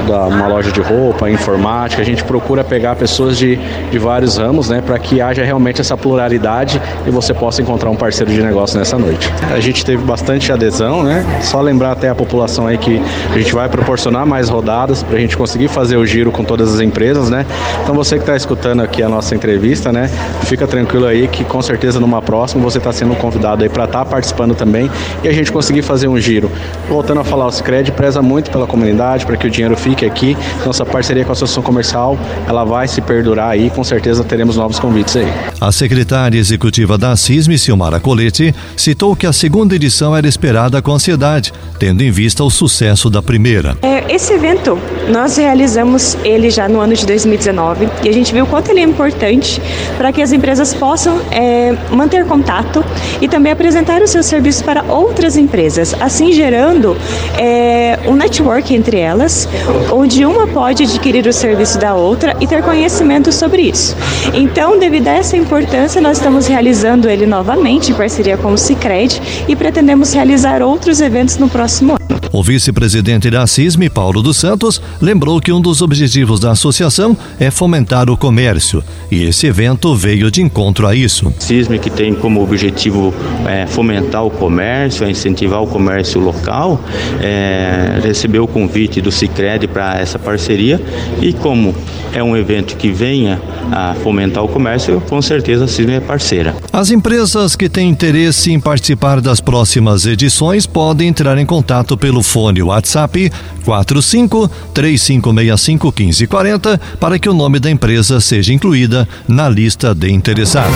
da, 0.08 0.26
uma 0.28 0.48
loja 0.48 0.72
de 0.72 0.80
roupa, 0.80 1.30
informática, 1.30 2.02
a 2.02 2.06
gente 2.06 2.24
procura 2.24 2.64
pegar 2.64 2.96
pessoas 2.96 3.38
de, 3.38 3.58
de 3.92 4.00
vários 4.00 4.38
ramos, 4.38 4.70
né? 4.70 4.82
Para 4.82 4.98
que 4.98 5.22
haja 5.22 5.44
realmente 5.44 5.82
essa 5.82 5.98
pluralidade 5.98 6.82
e 7.06 7.12
você 7.12 7.34
possa 7.34 7.62
encontrar 7.62 7.90
um 7.90 7.96
parceiro 7.96 8.32
de 8.32 8.42
negócio 8.42 8.78
nessa 8.78 8.98
noite. 8.98 9.30
A 9.54 9.60
gente 9.60 9.86
teve 9.86 10.04
bastante 10.04 10.52
adesão, 10.52 11.04
né? 11.04 11.26
Só 11.42 11.62
lembrar 11.62 11.92
até 11.92 12.10
a 12.10 12.16
população 12.16 12.68
aí 12.68 12.78
que 12.78 13.02
a 13.34 13.38
gente 13.38 13.54
vai 13.54 13.68
proporcionar 13.68 14.26
mais 14.26 14.50
rodadas 14.50 15.04
para 15.04 15.18
a 15.18 15.20
gente 15.20 15.36
conseguir 15.36 15.68
fazer 15.68 15.98
o 15.98 16.06
giro 16.06 16.32
com 16.32 16.44
todas 16.44 16.74
as 16.74 16.82
empresas, 16.82 17.30
né? 17.30 17.46
Então 17.84 17.94
você 17.94 18.16
que 18.16 18.22
está 18.22 18.36
escutando 18.36 18.82
aqui 18.82 19.04
a 19.04 19.10
nossa 19.10 19.36
entrevista, 19.36 19.92
né? 19.92 20.10
Fica 20.44 20.68
tranquilo 20.68 21.06
aí 21.06 21.28
que 21.28 21.44
com 21.44 21.62
certeza 21.62 22.00
numa 22.00 22.22
próxima 22.22 22.64
você 22.64 22.78
está 22.78 22.92
sendo 22.92 23.16
convidado 23.16 23.64
aí 23.64 23.70
para 23.70 23.86
estar 23.86 24.00
tá 24.00 24.06
participando 24.06 24.56
também 24.56 24.90
e 25.24 25.28
a 25.28 25.34
gente 25.34 25.52
conseguir 25.52 25.82
fazer 25.82 26.08
um 26.08 26.18
giro. 26.18 26.52
Voltando 26.88 27.22
a 27.22 27.24
falar, 27.32 27.48
o 27.48 27.52
Cicred 27.52 27.94
preza 27.94 28.22
muito 28.22 28.52
pela 28.52 28.68
comunidade, 28.68 29.26
para 29.26 29.38
que 29.38 29.48
o 29.48 29.50
dinheiro 29.50 29.78
fique 29.78 30.06
aqui. 30.06 30.36
Nossa 30.66 30.86
parceria 30.86 31.24
com 31.24 31.32
a 31.32 31.34
Associação 31.34 31.64
Comercial, 31.64 32.20
ela 32.46 32.66
vai 32.66 32.90
se 32.90 33.00
perdurar 33.00 33.52
aí, 33.52 33.70
com 33.70 33.86
certeza 33.86 34.22
teremos 34.22 34.58
novos 34.58 34.78
convites 34.80 35.16
aí. 35.16 35.32
A 35.62 35.72
secretária 35.72 36.38
executiva 36.38 36.98
da 36.98 37.16
CISM, 37.16 37.58
Silmara 37.58 38.02
Colete, 38.02 38.54
citou 38.76 39.16
que 39.16 39.26
a 39.26 39.32
segunda 39.32 39.76
edição 39.76 40.16
era 40.16 40.28
esperada 40.28 40.82
com 40.82 40.92
ansiedade, 40.92 41.54
tendo 41.80 42.04
em 42.04 42.12
vista 42.12 42.44
o 42.44 42.50
sucesso 42.50 43.10
da 43.10 43.22
primeira. 43.22 43.78
É, 43.82 44.14
esse 44.14 44.34
evento, 44.34 44.78
nós 45.10 45.38
realizamos 45.38 46.18
ele 46.26 46.50
já 46.50 46.68
no 46.68 46.82
ano 46.82 46.94
de 46.96 47.06
2019 47.06 47.88
e 48.04 48.10
a 48.10 48.14
gente 48.14 48.34
viu 48.34 48.44
o 48.44 48.48
quanto 48.48 48.72
ele 48.72 48.82
é 48.82 48.84
importante 48.84 49.62
para 49.98 50.12
que 50.12 50.22
as 50.22 50.34
empresas 50.34 50.74
possam 50.74 51.22
é, 51.32 51.78
manter 51.92 52.26
contato 52.26 52.84
e 53.22 53.28
também 53.30 53.54
apresentar 53.54 54.02
os 54.02 54.10
seus 54.10 54.26
serviços 54.26 54.62
para 54.62 54.84
outras 54.84 55.38
empresas, 55.38 55.96
assim 56.02 56.34
gerando 56.34 56.98
é, 57.38 58.00
um 58.06 58.16
network 58.16 58.74
entre 58.74 58.98
elas, 58.98 59.48
onde 59.92 60.26
uma 60.26 60.48
pode 60.48 60.84
adquirir 60.84 61.26
o 61.28 61.34
serviço 61.34 61.80
da 61.80 61.94
outra 61.94 62.36
e 62.40 62.48
ter 62.48 62.62
conhecimento 62.64 63.32
sobre 63.32 63.64
isso. 63.64 63.96
Então, 64.34 64.78
devido 64.80 65.08
a 65.08 65.12
essa 65.12 65.38
importância, 65.38 66.02
nós 66.02 66.18
estamos 66.18 66.48
realizando 66.48 67.10
ele 67.10 67.26
novamente 67.26 67.92
em 67.92 67.96
parceria 67.96 68.38
com 68.38 68.54
o 68.54 68.58
Cicred 68.58 69.22
e 69.48 69.56
pretendemos 69.56 70.14
realizar 70.14 70.62
outros 70.62 71.02
eventos 71.02 71.38
no 71.38 71.50
próximo 71.50 71.94
ano. 71.94 72.02
O 72.34 72.42
vice-presidente 72.42 73.30
da 73.30 73.46
CISM, 73.46 73.90
Paulo 73.90 74.22
dos 74.22 74.38
Santos, 74.38 74.82
lembrou 75.02 75.42
que 75.42 75.52
um 75.52 75.60
dos 75.60 75.82
objetivos 75.82 76.40
da 76.40 76.52
associação 76.52 77.16
é 77.38 77.52
fomentar 77.52 78.10
o 78.10 78.16
comércio 78.16 78.82
e 79.12 79.24
esse 79.24 79.48
evento 79.48 79.94
veio 79.94 80.32
de 80.32 80.42
encontro 80.42 80.88
a 80.88 80.96
isso. 80.96 81.34
CISM 81.40 81.78
que 81.78 81.90
tem 81.90 82.14
como 82.14 82.42
objetivo 82.42 83.14
é, 83.46 83.68
fomentar 83.68 84.26
o 84.26 84.30
comércio, 84.30 85.06
é 85.06 85.12
incentivar 85.12 85.62
o 85.62 85.68
comércio 85.68 86.22
local, 86.22 86.80
é, 87.22 88.00
recebeu 88.04 88.44
o 88.44 88.48
convite 88.48 89.02
do 89.02 89.12
Cicred 89.12 89.68
para 89.68 90.00
essa 90.00 90.18
parceria 90.18 90.80
e 91.22 91.34
como 91.34 91.76
é 92.14 92.22
um 92.22 92.36
evento 92.36 92.76
que 92.76 92.92
venha 92.92 93.42
a 93.72 93.96
fomentar 93.96 94.44
o 94.44 94.48
comércio, 94.48 95.02
com 95.10 95.22
certeza 95.22 95.66
a 95.66 95.68
CISM 95.68 95.92
é 95.92 96.00
parceira. 96.00 96.56
As 96.72 96.92
empresas 96.92 97.56
que 97.56 97.70
têm 97.70 97.90
interesse 97.90 98.52
em 98.52 98.60
participar 98.60 99.22
das 99.22 99.40
próximas 99.40 100.06
edições 100.06 100.66
podem 100.66 101.08
entrar 101.08 101.38
em 101.38 101.46
contato 101.46 101.98
pelo 101.98 102.22
fone 102.22 102.62
WhatsApp 102.62 103.32
45 103.64 104.50
3565 104.74 105.94
1540 105.98 106.82
para 107.00 107.20
que 107.20 107.30
o 107.30 107.34
nome 107.34 107.60
da 107.60 107.70
empresa 107.70 108.20
seja 108.20 108.54
incluída 108.54 109.08
na 109.28 109.48
lista 109.48 109.94
de 109.94 110.12
interessados. 110.12 110.72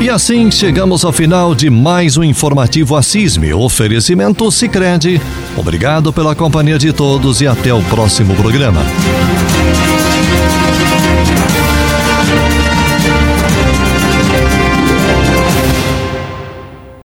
E 0.00 0.08
assim 0.08 0.50
chegamos 0.50 1.04
ao 1.04 1.12
final 1.12 1.54
de 1.54 1.68
mais 1.68 2.16
um 2.16 2.24
informativo 2.24 2.96
Assisme, 2.96 3.52
oferecimento 3.52 4.50
Sicredi. 4.50 5.20
Obrigado 5.54 6.10
pela 6.10 6.34
companhia 6.34 6.78
de 6.78 6.90
todos 6.90 7.42
e 7.42 7.46
até 7.46 7.74
o 7.74 7.82
próximo 7.82 8.34
programa. 8.34 8.80